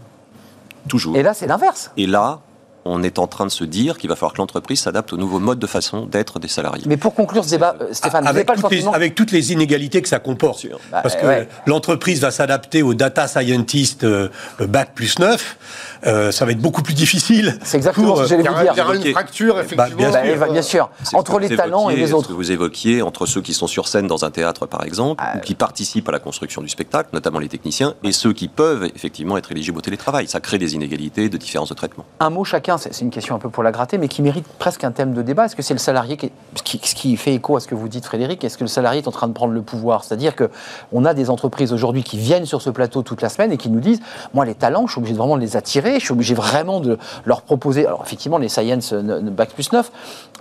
[0.89, 1.15] Toujours.
[1.15, 1.91] Et là, c'est l'inverse.
[1.95, 2.41] Et là,
[2.85, 5.39] on est en train de se dire qu'il va falloir que l'entreprise s'adapte au nouveau
[5.39, 6.83] mode de façon d'être des salariés.
[6.87, 9.51] Mais pour conclure ce débat, euh, Stéphane, avec, pas toutes le les, avec toutes les
[9.51, 10.65] inégalités que ça comporte.
[10.91, 15.57] Bah, parce que l'entreprise va s'adapter aux data scientists euh, bac plus 9.
[16.05, 17.59] Euh, ça va être beaucoup plus difficile.
[17.63, 18.73] C'est exactement ce que j'allais vous dire.
[18.73, 19.95] Il y aura une fracture, bah, effectivement.
[19.97, 20.51] bien, sûr.
[20.51, 20.89] bien sûr.
[21.13, 22.27] Entre les talents et les autres.
[22.27, 25.23] Ce que vous évoquiez, entre ceux qui sont sur scène dans un théâtre, par exemple,
[25.35, 28.85] ou qui participent à la construction du spectacle, notamment les techniciens, et ceux qui peuvent
[28.95, 30.27] effectivement être éligibles au télétravail.
[30.27, 32.05] Ça crée des inégalités, de différences de traitement.
[32.19, 34.83] Un mot chacun, c'est une question un peu pour la gratter, mais qui mérite presque
[34.83, 35.45] un thème de débat.
[35.45, 36.31] Est-ce que c'est le salarié qui,
[36.63, 39.11] qui, fait écho à ce que vous dites, Frédéric Est-ce que le salarié est en
[39.11, 40.03] train de prendre le pouvoir?
[40.03, 43.57] C'est-à-dire qu'on a des entreprises aujourd'hui qui viennent sur ce plateau toute la semaine et
[43.57, 44.01] qui nous disent
[44.33, 46.79] Moi, les talents, je suis obligé de vraiment de les attirer, je suis obligé vraiment
[46.79, 47.85] de leur proposer.
[47.85, 49.91] Alors, effectivement, les Science Bac plus 9,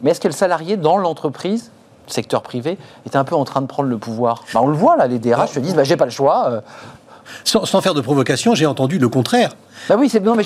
[0.02, 1.70] mais est-ce que le salarié dans l'entreprise
[2.06, 4.44] secteur privé est un peu en train de prendre le pouvoir?
[4.52, 6.48] Bah, on le voit là, les DRH se disent bah, j'ai pas le choix.
[6.50, 6.60] Euh.
[7.44, 9.50] Sans, sans, faire de provocation, j'ai entendu le contraire.
[9.88, 10.44] Bah oui, c'est non, mais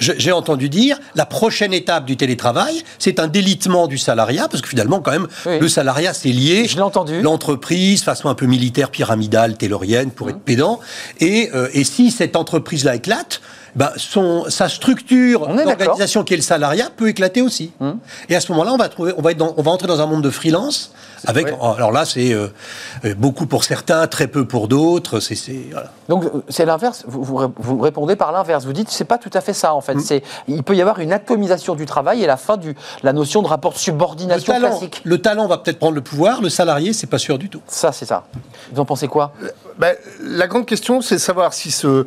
[0.00, 4.68] j'ai entendu dire la prochaine étape du télétravail, c'est un délitement du salariat, parce que
[4.68, 6.66] finalement, quand même, le salariat, c'est lié.
[6.66, 7.20] Je l'ai entendu.
[7.20, 10.30] L'entreprise, façon un peu militaire, pyramidale, taylorienne, pour mmh.
[10.30, 10.80] être pédant.
[11.18, 13.40] Et, euh, et si cette entreprise-là éclate,
[13.76, 17.72] bah, son, sa structure d'organisation qui est le salariat peut éclater aussi.
[17.80, 17.90] Mmh.
[18.28, 20.00] Et à ce moment-là, on va trouver, on va, être dans, on va entrer dans
[20.00, 20.92] un monde de freelance.
[21.26, 22.48] Avec, alors là, c'est euh,
[23.04, 25.20] euh, beaucoup pour certains, très peu pour d'autres.
[25.20, 25.36] C'est,
[25.70, 25.92] voilà.
[26.08, 27.04] Donc c'est l'inverse.
[27.06, 27.22] Vous,
[27.56, 28.64] vous, répondez par l'inverse.
[28.64, 29.94] Vous dites c'est pas tout à fait ça en fait.
[29.94, 30.00] Mmh.
[30.00, 33.42] C'est il peut y avoir une atomisation du travail et la fin du la notion
[33.42, 35.02] de rapport de subordination le talent, classique.
[35.04, 36.40] Le talent va peut-être prendre le pouvoir.
[36.40, 37.60] Le salarié, c'est pas sûr du tout.
[37.66, 38.24] Ça, c'est ça.
[38.72, 39.32] Vous en pensez quoi?
[39.78, 42.06] Ben, La grande question, c'est de savoir si ce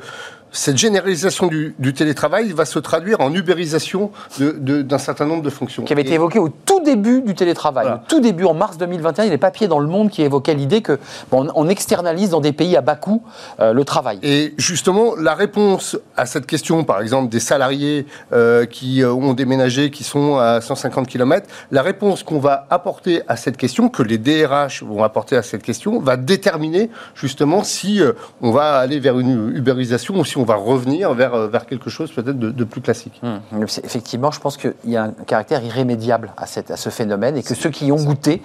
[0.54, 5.84] cette généralisation du, télétravail va se traduire en ubérisation d'un certain nombre de fonctions.
[5.84, 7.88] Qui avait été évoqué au tout début du télétravail.
[7.88, 10.22] Au tout début, en mars 2021, il y a des papiers dans le monde qui
[10.22, 10.99] évoquaient l'idée que
[11.32, 13.24] on externalise dans des pays à bas coût
[13.60, 14.20] euh, le travail.
[14.22, 19.34] Et justement, la réponse à cette question, par exemple, des salariés euh, qui euh, ont
[19.34, 24.04] déménagé, qui sont à 150 km, la réponse qu'on va apporter à cette question, que
[24.04, 28.01] les DRH vont apporter à cette question, va déterminer justement si
[28.41, 31.66] on va aller vers une ubérisation ou si on on va revenir vers, euh, vers
[31.66, 33.22] quelque chose peut-être de, plus classique.
[33.24, 33.39] Hum.
[33.62, 37.44] Effectivement, je pense qu'il y a un caractère irrémédiable à, cette, à ce phénomène et
[37.44, 38.41] que ceux qui ont goûté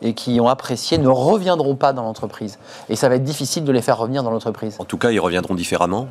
[0.00, 2.58] et qui ont apprécié ne reviendront pas dans l'entreprise.
[2.88, 4.76] Et ça va être difficile de les faire revenir dans l'entreprise.
[4.78, 6.08] En tout cas, ils reviendront différemment.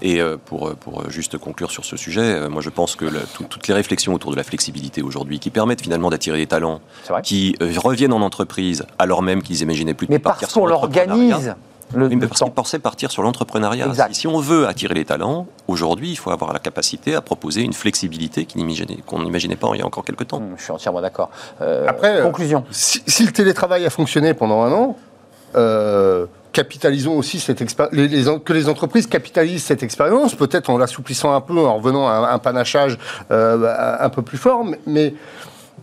[0.00, 3.66] Et euh, pour, euh, pour juste conclure sur ce sujet, moi je pense que toutes
[3.66, 6.80] les réflexions autour de la flexibilité aujourd'hui, qui permettent finalement d'attirer des talents,
[7.24, 11.54] qui reviennent en entreprise alors même qu'ils imaginaient plus de Mais parce qu'on l'organise
[11.92, 13.88] le, oui, mais parce qu'il partir sur l'entrepreneuriat.
[14.12, 17.72] Si, on veut attirer les talents, aujourd'hui, il faut avoir la capacité à proposer une
[17.72, 18.46] flexibilité
[19.06, 20.38] qu'on n'imaginait pas il y a encore quelques temps.
[20.38, 21.30] Hum, je suis entièrement d'accord.
[21.60, 22.64] Euh, Après, euh, conclusion.
[22.70, 24.96] Si, le télétravail a fonctionné pendant un an,
[25.56, 31.40] euh, capitalisons aussi cette expérience, que les entreprises capitalisent cette expérience, peut-être en l'assouplissant un
[31.40, 32.98] peu, en revenant à un, panachage
[33.30, 35.14] un peu plus fort, mais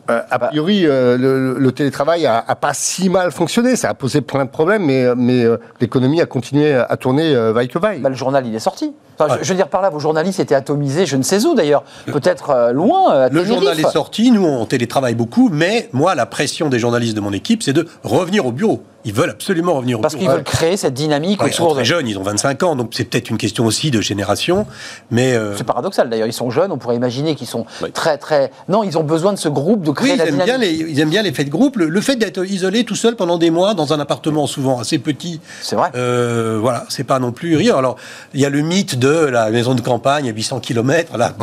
[0.10, 1.18] euh, a priori, euh,
[1.58, 3.76] le, télétravail a, pas si mal fonctionné.
[3.76, 7.68] Ça a posé plein de problèmes, mais, mais euh, l'économie a continué à tourner vaille
[7.68, 8.00] que vaille.
[8.00, 8.94] Bah, le journal, il est sorti.
[9.20, 12.72] je, veux dire par là, vos journalistes étaient atomisés, je ne sais où d'ailleurs, peut-être
[12.74, 13.30] loin.
[13.30, 17.22] le journal est sorti, nous on télétravaille beaucoup, mais moi la pression des journalistes de
[17.22, 18.84] mon équipe, c'est de revenir au bureau.
[19.06, 22.08] Ils veulent absolument revenir au Parce qu'ils veulent créer cette dynamique Ils sont très jeunes,
[22.08, 24.66] ils ont 25 ans, donc c'est peut-être une question aussi de génération.
[25.10, 28.52] Mais euh, C'est paradoxal d'ailleurs, ils sont jeunes, on pourrait imaginer qu'ils sont très très...
[28.70, 30.72] Non, ils ont besoin de ce groupe, de créer oui, la ils aiment Bien les,
[30.72, 31.78] ils aiment bien l'effet de groupe.
[31.78, 35.40] Le, fait d'être isolé tout seul pendant des mois dans un appartement souvent assez petit...
[35.62, 35.92] C'est vrai.
[35.96, 37.78] Euh, voilà, c'est pas non plus rire.
[37.78, 37.96] Alors,
[38.34, 41.18] il y a le mythe de la maison de campagne à 800 km.
[41.18, 41.34] Là,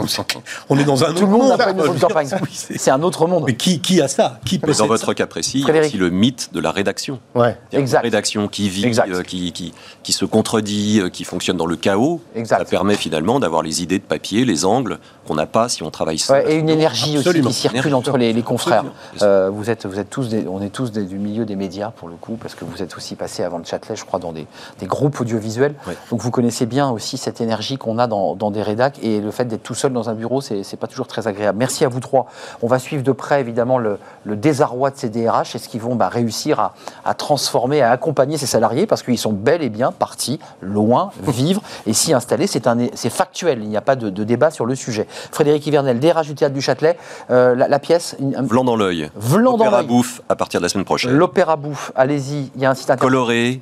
[0.69, 1.21] on est dans un autre monde.
[1.21, 2.29] Tout le monde n'a pas une maison de campagne.
[2.53, 3.45] c'est un autre monde.
[3.47, 4.41] Mais qui, qui a ça?
[4.45, 7.21] Qui Dans votre cas précis, il y a aussi le mythe de la rédaction.
[7.35, 8.49] Ouais, exact.
[8.51, 9.73] qui vit, euh, qui, qui,
[10.03, 13.99] qui, se contredit, euh, qui fonctionne dans le chaos, ça permet finalement d'avoir les idées
[13.99, 14.99] de papier, les angles
[15.29, 16.51] qu'on n'a pas si on travaille seul.
[16.51, 18.85] et une énergie aussi qui circule entre les, confrères.
[19.23, 22.17] Euh, vous êtes, vous êtes tous, on est tous du milieu des médias pour le
[22.17, 24.47] coup, parce que vous êtes aussi passé avant le Châtelet, je crois, dans des,
[24.81, 25.75] des groupes audiovisuels.
[26.11, 29.31] Donc vous connaissez bien aussi cette énergie qu'on a dans, dans, des rédacs et le
[29.31, 31.59] fait d'être tout seul dans un bureau, c'est pas toujours très agréable.
[31.59, 32.27] Merci à vous trois.
[32.63, 35.81] On va suivre de près évidemment le, le désarroi de ces DRH et ce qu'ils
[35.81, 36.75] vont bah, réussir à,
[37.05, 41.11] à transformer, à accompagner accompagner ces salariés parce qu'ils sont bel et bien partis loin
[41.23, 42.47] vivre et s'y installer.
[42.47, 45.07] C'est factuel, il n'y a pas de, débat sur le sujet.
[45.33, 46.97] Frédéric Hivernel, DRH du Théâtre du Châtelet,
[47.31, 48.17] euh, la, pièce...
[48.21, 49.11] Vlan dans l'œil.
[49.17, 49.87] Vlan dans l'œil.
[49.87, 51.13] bouffe à partir de la semaine prochaine.
[51.13, 53.01] L'opéra bouffe, allez-y, il y a un site internet.
[53.01, 53.61] Coloré,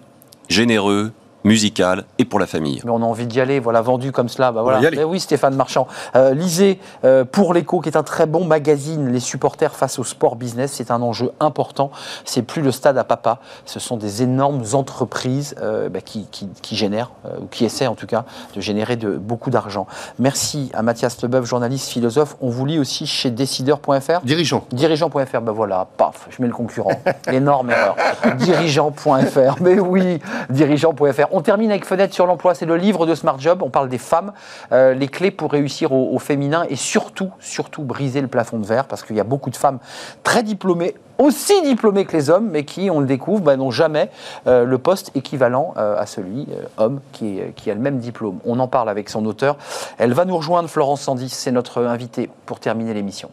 [0.48, 1.12] généreux,
[1.46, 2.82] musicale et pour la famille.
[2.84, 4.50] Mais on a envie d'y aller, voilà, vendu comme cela.
[4.52, 4.90] Bah voilà.
[4.90, 5.86] Mais oui, Stéphane Marchand.
[6.16, 10.04] Euh, lisez euh, Pour l'écho, qui est un très bon magazine, les supporters face au
[10.04, 10.72] sport business.
[10.72, 11.90] C'est un enjeu important.
[12.24, 13.38] C'est plus le stade à papa.
[13.64, 18.06] Ce sont des énormes entreprises euh, bah, qui, qui, génèrent, ou qui essaient en tout
[18.06, 18.24] cas,
[18.54, 19.86] de générer de, beaucoup d'argent.
[20.18, 22.36] Merci à Mathias Leboeuf, journaliste, philosophe.
[22.40, 24.20] On vous lit aussi chez décideur.fr.
[24.24, 24.64] Dirigeant.
[24.72, 27.00] Dirigeant.fr, ben voilà, paf, je mets le concurrent.
[27.32, 27.96] Énorme erreur.
[28.36, 30.18] Dirigeant.fr, mais oui,
[30.50, 31.35] dirigeant.fr.
[31.36, 33.62] On termine avec Fenêtre sur l'emploi, c'est le livre de Smart Job.
[33.62, 34.32] On parle des femmes,
[34.72, 38.86] euh, les clés pour réussir au, féminin et surtout, surtout briser le plafond de verre
[38.86, 39.78] parce qu'il y a beaucoup de femmes
[40.22, 44.10] très diplômées aussi diplômées que les hommes, mais qui, on le découvre, bah, n'ont jamais
[44.46, 46.46] euh, le poste équivalent euh, à celui,
[46.78, 48.38] homme, qui, a le même diplôme.
[48.46, 49.58] On en parle avec son auteur.
[49.98, 53.30] Elle va nous rejoindre, Florence Sandis, c'est notre invitée pour terminer l'émission.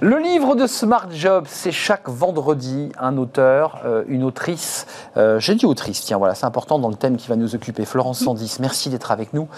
[0.00, 4.86] Le livre de Smart Job, c'est chaque vendredi un auteur, euh, une autrice.
[5.16, 7.84] Euh, j'ai dit autrice, tiens, voilà, c'est important dans le thème qui va nous occuper.
[7.84, 9.48] Florence Sandis, merci d'être avec nous.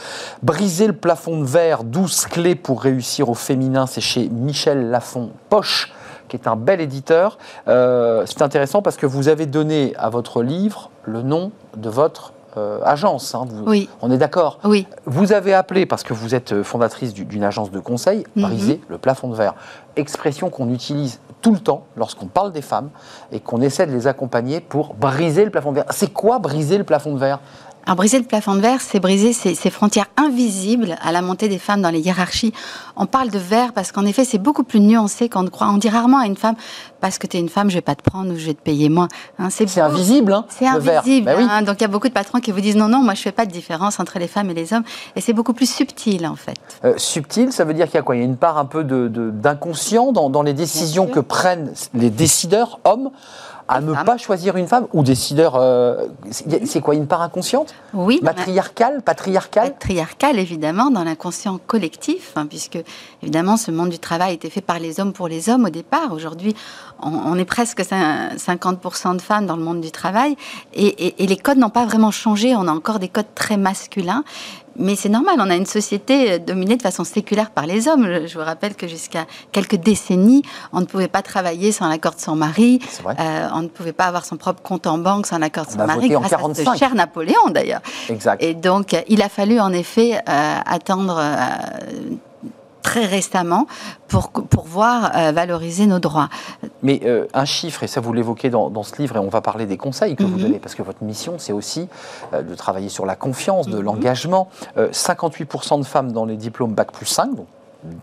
[0.42, 5.30] Briser le plafond de verre, 12 clés pour réussir au féminin, c'est chez Michel Lafont
[5.48, 5.92] Poche
[6.28, 7.38] qui est un bel éditeur.
[7.68, 12.32] Euh, c'est intéressant parce que vous avez donné à votre livre le nom de votre
[12.56, 13.34] euh, agence.
[13.34, 13.88] Hein, oui.
[14.02, 14.86] On est d'accord Oui.
[15.04, 18.42] Vous avez appelé, parce que vous êtes euh, fondatrice d'une agence de conseil, mhm.
[18.42, 19.54] briser le plafond de verre.
[19.96, 22.90] Expression qu'on utilise tout le temps lorsqu'on parle des femmes
[23.32, 25.86] et qu'on essaie de les accompagner pour briser le plafond de verre.
[25.90, 27.40] C'est quoi briser le plafond de verre?
[27.86, 31.60] Alors, briser le plafond de verre, c'est briser ces, frontières invisibles à la montée des
[31.60, 32.52] femmes dans les hiérarchies.
[32.96, 35.68] On parle de verre parce qu'en effet, c'est beaucoup plus nuancé qu'on ne croit.
[35.68, 36.56] On dit rarement à une femme,
[37.00, 38.60] parce que tu es une femme, je vais pas te prendre ou je vais te
[38.60, 39.06] payer moins.
[39.38, 41.26] Hein, c'est invisible, hein, C'est invisible.
[41.26, 41.62] Bah hein.
[41.62, 43.30] donc, il y a beaucoup de patrons qui vous disent non, non, moi, je fais
[43.30, 44.84] pas de différence entre les femmes et les hommes.
[45.14, 46.58] Et c'est beaucoup plus subtil, en fait.
[46.84, 48.16] Euh, subtil, ça veut dire qu'il y a quoi?
[48.16, 52.10] Il y a une part un peu d'inconscient de, dans, les décisions que prennent les
[52.10, 53.10] décideurs hommes
[53.68, 55.56] à ne pas choisir une femme ou décideur.
[55.56, 58.20] Euh, c'est quoi une part inconsciente Oui.
[58.22, 62.78] Matriarcale, patriarcale Patriarcale, évidemment, dans l'inconscient collectif, hein, puisque
[63.22, 66.12] évidemment ce monde du travail était fait par les hommes pour les hommes au départ.
[66.12, 66.54] Aujourd'hui,
[67.02, 70.36] on, est presque 50% de femmes dans le monde du travail
[70.72, 72.54] et, et les codes n'ont pas vraiment changé.
[72.56, 74.24] On a encore des codes très masculins.
[74.78, 78.26] Mais c'est normal, on a une société euh, dominée de façon séculaire par les hommes.
[78.26, 82.20] Je vous rappelle que jusqu'à quelques décennies, on ne pouvait pas travailler sans l'accord de
[82.20, 82.80] son mari.
[83.06, 85.78] Euh, on ne pouvait pas avoir son propre compte en banque sans l'accord de son
[85.86, 86.08] mari.
[86.08, 87.80] Grâce en à ce cher Napoléon d'ailleurs.
[88.08, 88.42] Exact.
[88.42, 91.20] Et donc, il a fallu en effet euh, attendre
[92.86, 93.66] très récemment
[94.06, 96.28] pour, pour voir euh, valoriser nos droits.
[96.84, 99.40] Mais euh, un chiffre, et ça vous l'évoquez dans, dans, ce livre, et on va
[99.40, 100.42] parler des conseils que vous mhm.
[100.42, 101.88] donnez, parce que votre mission, c'est aussi
[102.32, 103.82] euh, de travailler sur la confiance, de mhm.
[103.82, 104.48] l'engagement.
[104.76, 107.46] 58% de femmes dans les diplômes Bac plus 5, donc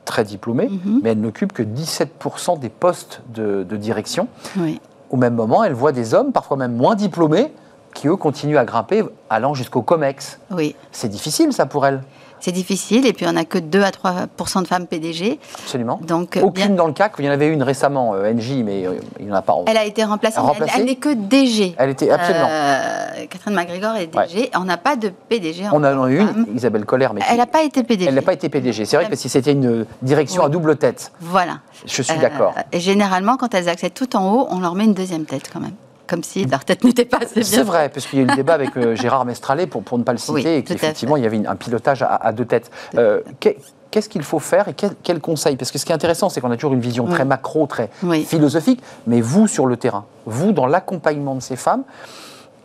[0.04, 1.00] très diplômées, mhm.
[1.02, 4.28] mais elles n'occupent que 17% des postes de, de direction.
[4.58, 4.82] Oui.
[5.12, 7.54] Au même moment, elles voient des hommes, parfois même moins diplômés,
[7.94, 10.40] qui eux continuent à grimper, allant jusqu'au COMEX.
[10.52, 10.76] Oui.
[10.92, 12.02] C'est difficile ça pour elles
[12.44, 13.06] c'est difficile.
[13.06, 15.40] Et puis, on n'a que 2 à 3% de femmes PDG.
[15.60, 16.02] Absolument.
[16.06, 17.14] Donc, Aucune dans le CAC.
[17.20, 19.56] Il y en avait une récemment, euh, NJ, mais euh, il n'y en a pas.
[19.66, 20.40] Elle a été remplacée.
[20.76, 21.74] Elle, n'est que DG.
[21.78, 22.50] Elle était absolument.
[22.50, 24.52] Euh, Catherine McGregor est DG.
[24.58, 25.64] On n'a pas de PDG.
[25.72, 27.22] On en a eu une, Isabelle Colère, mais.
[27.30, 28.10] Elle n'a pas été PDG.
[28.10, 28.84] Elle n'a pas été PDG.
[28.84, 31.14] C'est vrai que si c'était une direction à double tête.
[31.22, 31.60] Voilà.
[31.86, 32.54] Je suis d'accord.
[32.74, 35.62] Et généralement, quand elles accèdent tout en haut, on leur met une deuxième tête quand
[35.62, 35.76] même
[36.08, 37.44] comme si leur tête n'était pas assez bien.
[37.44, 39.98] C'est vrai, parce qu'il y a eu le débat avec euh, Gérard Mestralet, pour, pour
[39.98, 42.72] ne pas le citer, et qu'effectivement, il y avait un pilotage à, deux têtes.
[42.96, 45.56] Euh, qu'est-ce qu'il faut faire et quel, quel conseil?
[45.56, 47.90] Parce que ce qui est intéressant, c'est qu'on a toujours une vision très macro, très
[48.26, 51.84] philosophique, mais vous sur le terrain, vous dans l'accompagnement de ces femmes,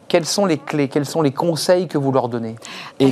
[0.08, 2.56] quelles sont les clés, quels sont les conseils que vous leur donnez
[2.98, 3.10] et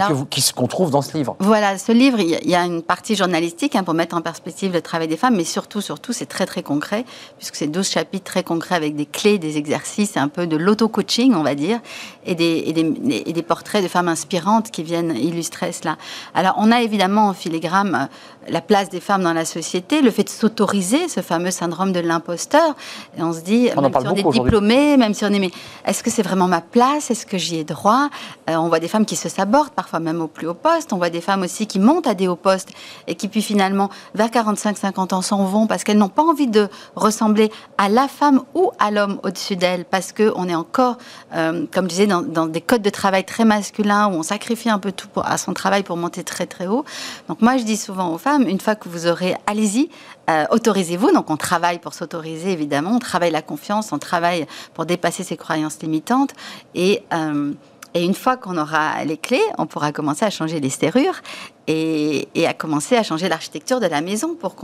[0.55, 3.85] qu'on trouve dans ce livre Voilà, ce livre, il y a une partie journalistique hein,
[3.85, 7.05] pour mettre en perspective le travail des femmes, mais surtout, surtout, c'est très très concret,
[7.39, 11.35] puisque c'est 12 chapitres très concrets avec des clés, des exercices, un peu de l'auto-coaching,
[11.35, 11.81] on va dire,
[12.25, 15.97] et des, et des, et des, portraits de femmes inspirantes qui viennent illustrer cela.
[16.35, 20.11] Alors, on a évidemment en filigrane euh, la place des femmes dans la société, le
[20.11, 22.75] fait de s'autoriser, ce fameux syndrome de l'imposteur,
[23.19, 25.51] et on se dit, on même si on est diplômé, même si on est, mais
[25.85, 28.09] est-ce que c'est vraiment ma place est-ce que j'y ai droit
[28.49, 30.93] euh, On voit des femmes qui se sabordent, parfois même au plus haut poste.
[30.93, 32.70] On voit des femmes aussi qui montent à des hauts postes
[33.07, 36.68] et qui puis finalement, vers 45-50 ans, s'en vont parce qu'elles n'ont pas envie de
[36.95, 40.99] ressembler à la femme ou à l'homme au-dessus d'elles, parce qu'on est encore,
[41.34, 44.78] euh, comme je disais, dans, des codes de travail très masculins où on sacrifie un
[44.78, 46.84] peu tout à son travail pour monter très très haut.
[47.28, 49.91] Donc moi, je dis souvent aux femmes, une fois que vous aurez, allez-y,
[50.29, 51.12] euh, autorisez-vous.
[51.12, 52.93] Donc on travaille pour s'autoriser, évidemment.
[52.97, 56.33] On travaille la confiance, on travaille pour dépasser ses croyances limitantes.
[56.74, 57.53] Et, euh,
[57.97, 61.22] Et une fois qu'on aura les clés, on pourra commencer à changer les serrures
[61.66, 64.55] et, à commencer à changer l'architecture de la maison pour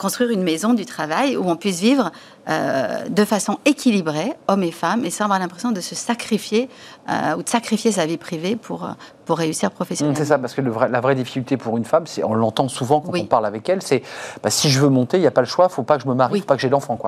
[0.00, 2.10] construire une maison du travail où on puisse vivre
[2.48, 6.70] euh, de façon équilibrée, hommes et femmes, et sans avoir l'impression de se sacrifier
[7.10, 8.92] euh, ou de sacrifier sa vie privée pour, euh,
[9.26, 10.18] pour réussir professionnellement.
[10.18, 13.26] C'est ça, parce que la vraie difficulté pour une femme, on l'entend souvent quand on
[13.26, 14.02] parle avec elle, c'est
[14.42, 15.98] bah, si je veux monter, il n'y a pas le choix, il ne faut pas
[15.98, 16.98] que je me marie, il ne faut pas que j'ai d'enfant.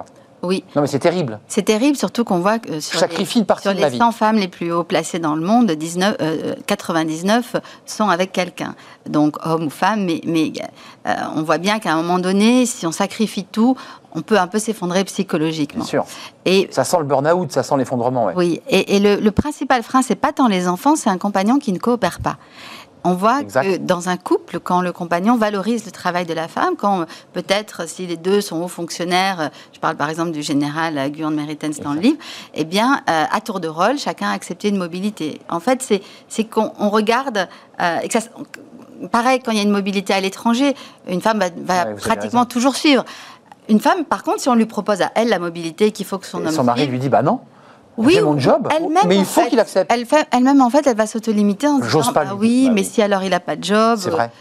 [0.43, 0.65] Oui.
[0.75, 1.39] Non, mais c'est terrible.
[1.47, 4.73] C'est terrible, surtout qu'on voit que sur Sacrifie les, sur les 100 femmes les plus
[4.73, 6.17] haut placées dans le monde, 19,
[6.67, 8.75] 99 sont avec quelqu'un.
[9.09, 10.53] Donc, homme ou femme, mais, mais
[11.37, 13.77] on voit bien qu'à un moment donné, si on sacrifie tout,
[14.15, 15.85] on peut un peu s'effondrer psychologiquement.
[15.85, 16.05] Bien sûr.
[16.45, 18.31] Et ça sent le burn-out, ça sent l'effondrement.
[18.37, 21.79] Oui, et, le, principal frein, c'est pas tant les enfants, c'est un compagnon qui ne
[21.79, 22.37] coopère pas.
[23.05, 26.77] On voit que dans un couple, quand le compagnon valorise le travail de la femme,
[26.77, 31.35] quand peut-être si les deux sont hauts fonctionnaires, je parle par exemple du général Guillaume
[31.35, 32.19] Meritens dans le livre,
[32.55, 35.41] eh bien, euh, à tour de rôle, chacun a accepté une mobilité.
[35.49, 37.49] En fait, c'est qu'on regarde,
[37.81, 38.29] euh, et que ça,
[39.11, 40.75] pareil, quand il y a une mobilité à l'étranger,
[41.09, 43.05] une femme va, pratiquement toujours suivre.
[43.69, 46.27] Une femme, par contre, si on lui propose à elle la mobilité qu'il faut que
[46.27, 46.53] son homme.
[46.53, 47.41] Son mari lui dit bah non.
[47.97, 48.69] Oui, mon job,
[49.07, 49.93] mais il faut qu'il accepte.
[49.93, 53.03] Elle elle-même, en fait, elle va s'auto-limiter en disant pas ah oui, bah mais si
[53.03, 53.99] alors il n'a pas de job,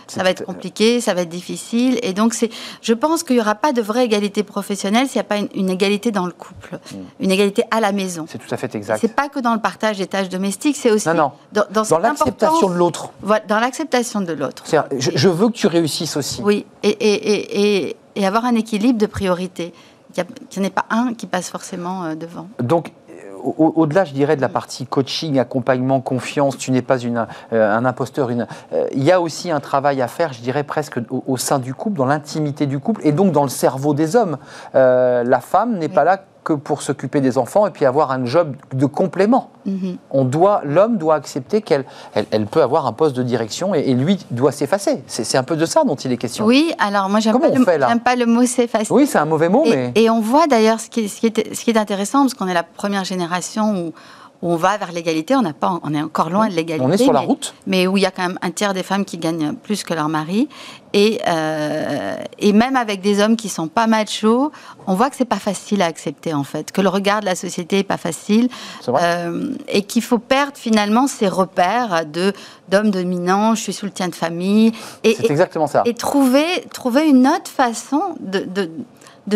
[0.07, 1.99] ça va être compliqué, ça va être difficile.
[2.03, 2.35] Et donc,
[2.81, 5.69] je pense qu'il n'y aura pas de vraie égalité professionnelle s'il n'y a pas une,
[5.69, 6.97] égalité dans le couple, hmm.
[7.19, 8.25] une égalité à la maison.
[8.29, 8.99] C'est tout à fait exact.
[9.01, 12.75] C'est pas que dans le partage des tâches domestiques, c'est aussi dans, dans, l'acceptation de
[12.75, 13.11] l'autre.
[13.47, 14.63] dans l'acceptation de l'autre.
[14.97, 16.41] Je, je, veux que tu réussisses aussi.
[16.43, 19.73] Oui, et, et, et, et avoir un équilibre de priorité.
[20.13, 22.49] Qu'il n'y en ait pas un qui passe forcément euh, devant.
[22.59, 22.91] Donc,
[23.43, 27.85] au-delà, je dirais, de la partie coaching, accompagnement, confiance, tu n'es pas une, euh, un
[27.85, 28.29] imposteur.
[28.29, 31.73] Euh, il y a aussi un travail à faire, je dirais, presque au, sein du
[31.73, 34.37] couple, dans l'intimité du couple et donc dans le cerveau des hommes.
[34.73, 38.55] la femme n'est pas là que pour s'occuper des enfants et puis avoir un job
[38.73, 39.51] de complément.
[39.65, 39.97] Mhm.
[40.09, 41.85] On doit, l'homme doit accepter qu'elle,
[42.15, 45.03] elle, peut avoir un poste de direction et, lui doit s'effacer.
[45.05, 46.45] C'est, un peu de ça dont il est question.
[46.45, 48.91] Oui, alors moi j'aime, pas le, pas le, mot s'effacer.
[48.91, 51.27] Oui, c'est un mauvais mot, et, mais et on voit d'ailleurs ce qui, ce qui
[51.27, 53.93] est, ce qui est intéressant parce qu'on est la première génération où
[54.41, 55.35] on va vers l'égalité.
[55.35, 56.85] On, pas, on est encore loin de l'égalité.
[56.85, 57.53] On est sur la route.
[57.67, 59.93] Mais où il y a quand même un tiers des femmes qui gagnent plus que
[59.93, 60.49] leur mari.
[60.93, 64.51] Et, euh, et même avec des hommes qui sont pas machos,
[64.87, 67.35] on voit que c'est pas facile à accepter en fait, que le regard de la
[67.35, 68.49] société est pas facile,
[68.89, 72.33] euh, et qu'il faut perdre finalement ses repères de
[72.67, 74.73] d'homme dominant, je suis soutien de famille,
[75.05, 75.83] et, c'est exactement ça.
[75.85, 78.69] Et trouver trouver une autre façon de de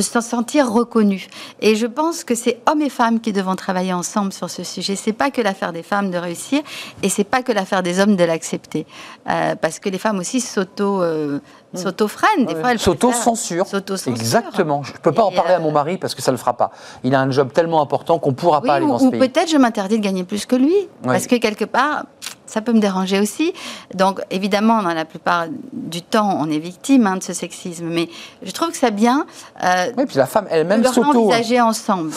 [0.02, 1.28] se sentir reconnu.
[1.62, 4.96] Et je pense que c'est hommes et femmes qui devront travailler ensemble sur ce sujet.
[4.96, 6.62] C'est pas que l'affaire des femmes de réussir,
[7.04, 8.86] et c'est pas que l'affaire des hommes de l'accepter,
[9.30, 11.40] euh, parce que les femmes aussi s'auto euh,
[11.74, 11.78] mm.
[11.78, 12.46] s'auto-freinent.
[12.46, 13.66] Des fois, elles s'auto-censurent.
[14.08, 14.84] Exactement.
[14.84, 16.40] Je ne peux pas en parler à mon euh, mari parce que ça ne le
[16.40, 16.72] fera pas.
[17.04, 19.20] Il a un job tellement important qu'on ne pourra pas aller dans ce pays.
[19.20, 20.76] Ou peut-être je m'interdis de gagner plus que lui.
[21.04, 22.06] Parce que quelque part,
[22.48, 23.54] ça peut me déranger aussi.
[23.93, 27.86] Donc, évidemment, dans la plupart du temps, on est victime hein, de ce sexisme.
[27.86, 28.10] Mais
[28.43, 29.26] je trouve que c'est bien.
[29.64, 31.28] Euh, oui, puis la femme elle-même s'auto.
[31.28, 32.12] envisager ensemble.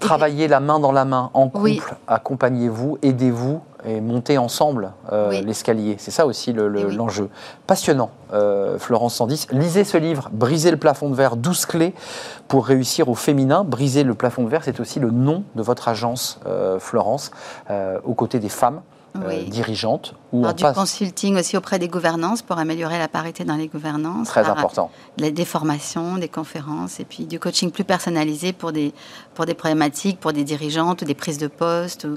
[0.00, 5.94] Travailler la main dans la main, en couple, accompagnez-vous, aidez-vous et montez ensemble euh, l'escalier.
[5.98, 7.28] C'est ça aussi l'enjeu.
[7.68, 9.46] Passionnant, euh, Florence Sandis.
[9.52, 11.94] Lisez ce livre, Briser le plafond de verre, 12 clés
[12.48, 13.62] pour réussir au féminin.
[13.62, 16.40] Briser le plafond de verre, c'est aussi le nom de votre agence,
[16.80, 17.30] Florence,
[18.04, 18.82] aux côtés des femmes
[19.16, 20.14] euh, dirigeante.
[20.32, 24.28] Ou du consulting aussi auprès des gouvernances pour améliorer la parité dans les gouvernances.
[24.28, 24.90] Très important.
[25.18, 28.94] Des formations, des conférences et puis du coaching plus personnalisé pour des,
[29.34, 32.16] pour des problématiques, pour des dirigeantes ou des prises de poste ou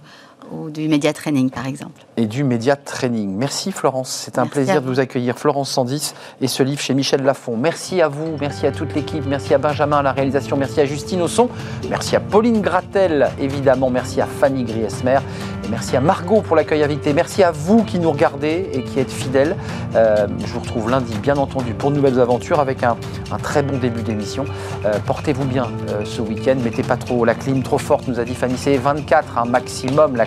[0.69, 2.01] du média training, par exemple.
[2.17, 3.35] Et du média training.
[3.35, 5.37] Merci Florence, c'est un plaisir de vous accueillir.
[5.37, 7.57] Florence 110 et ce livre chez Michel Lafon.
[7.57, 10.85] Merci à vous, merci à toute l'équipe, merci à Benjamin à la réalisation, merci à
[10.85, 11.49] Justine au son,
[11.89, 15.19] merci à Pauline Gratel, évidemment, merci à Fanny Griesmer
[15.63, 17.13] et merci à Margot pour l'accueil invité.
[17.13, 19.55] Merci à vous qui nous regardez et qui êtes fidèles.
[19.95, 22.97] Euh, je vous retrouve lundi, bien entendu, pour de nouvelles aventures avec un,
[23.41, 24.45] très bon début d'émission.
[24.85, 28.23] Euh, portez-vous bien euh, ce week-end, mettez pas trop la clim trop forte, nous a
[28.23, 30.25] dit Fanny, c'est 24 un maximum la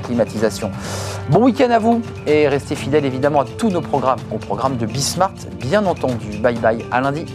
[1.30, 4.86] Bon week-end à vous et restez fidèles évidemment à tous nos programmes, au programme de
[4.86, 6.38] Bismart, bien entendu.
[6.38, 7.26] Bye bye, à lundi.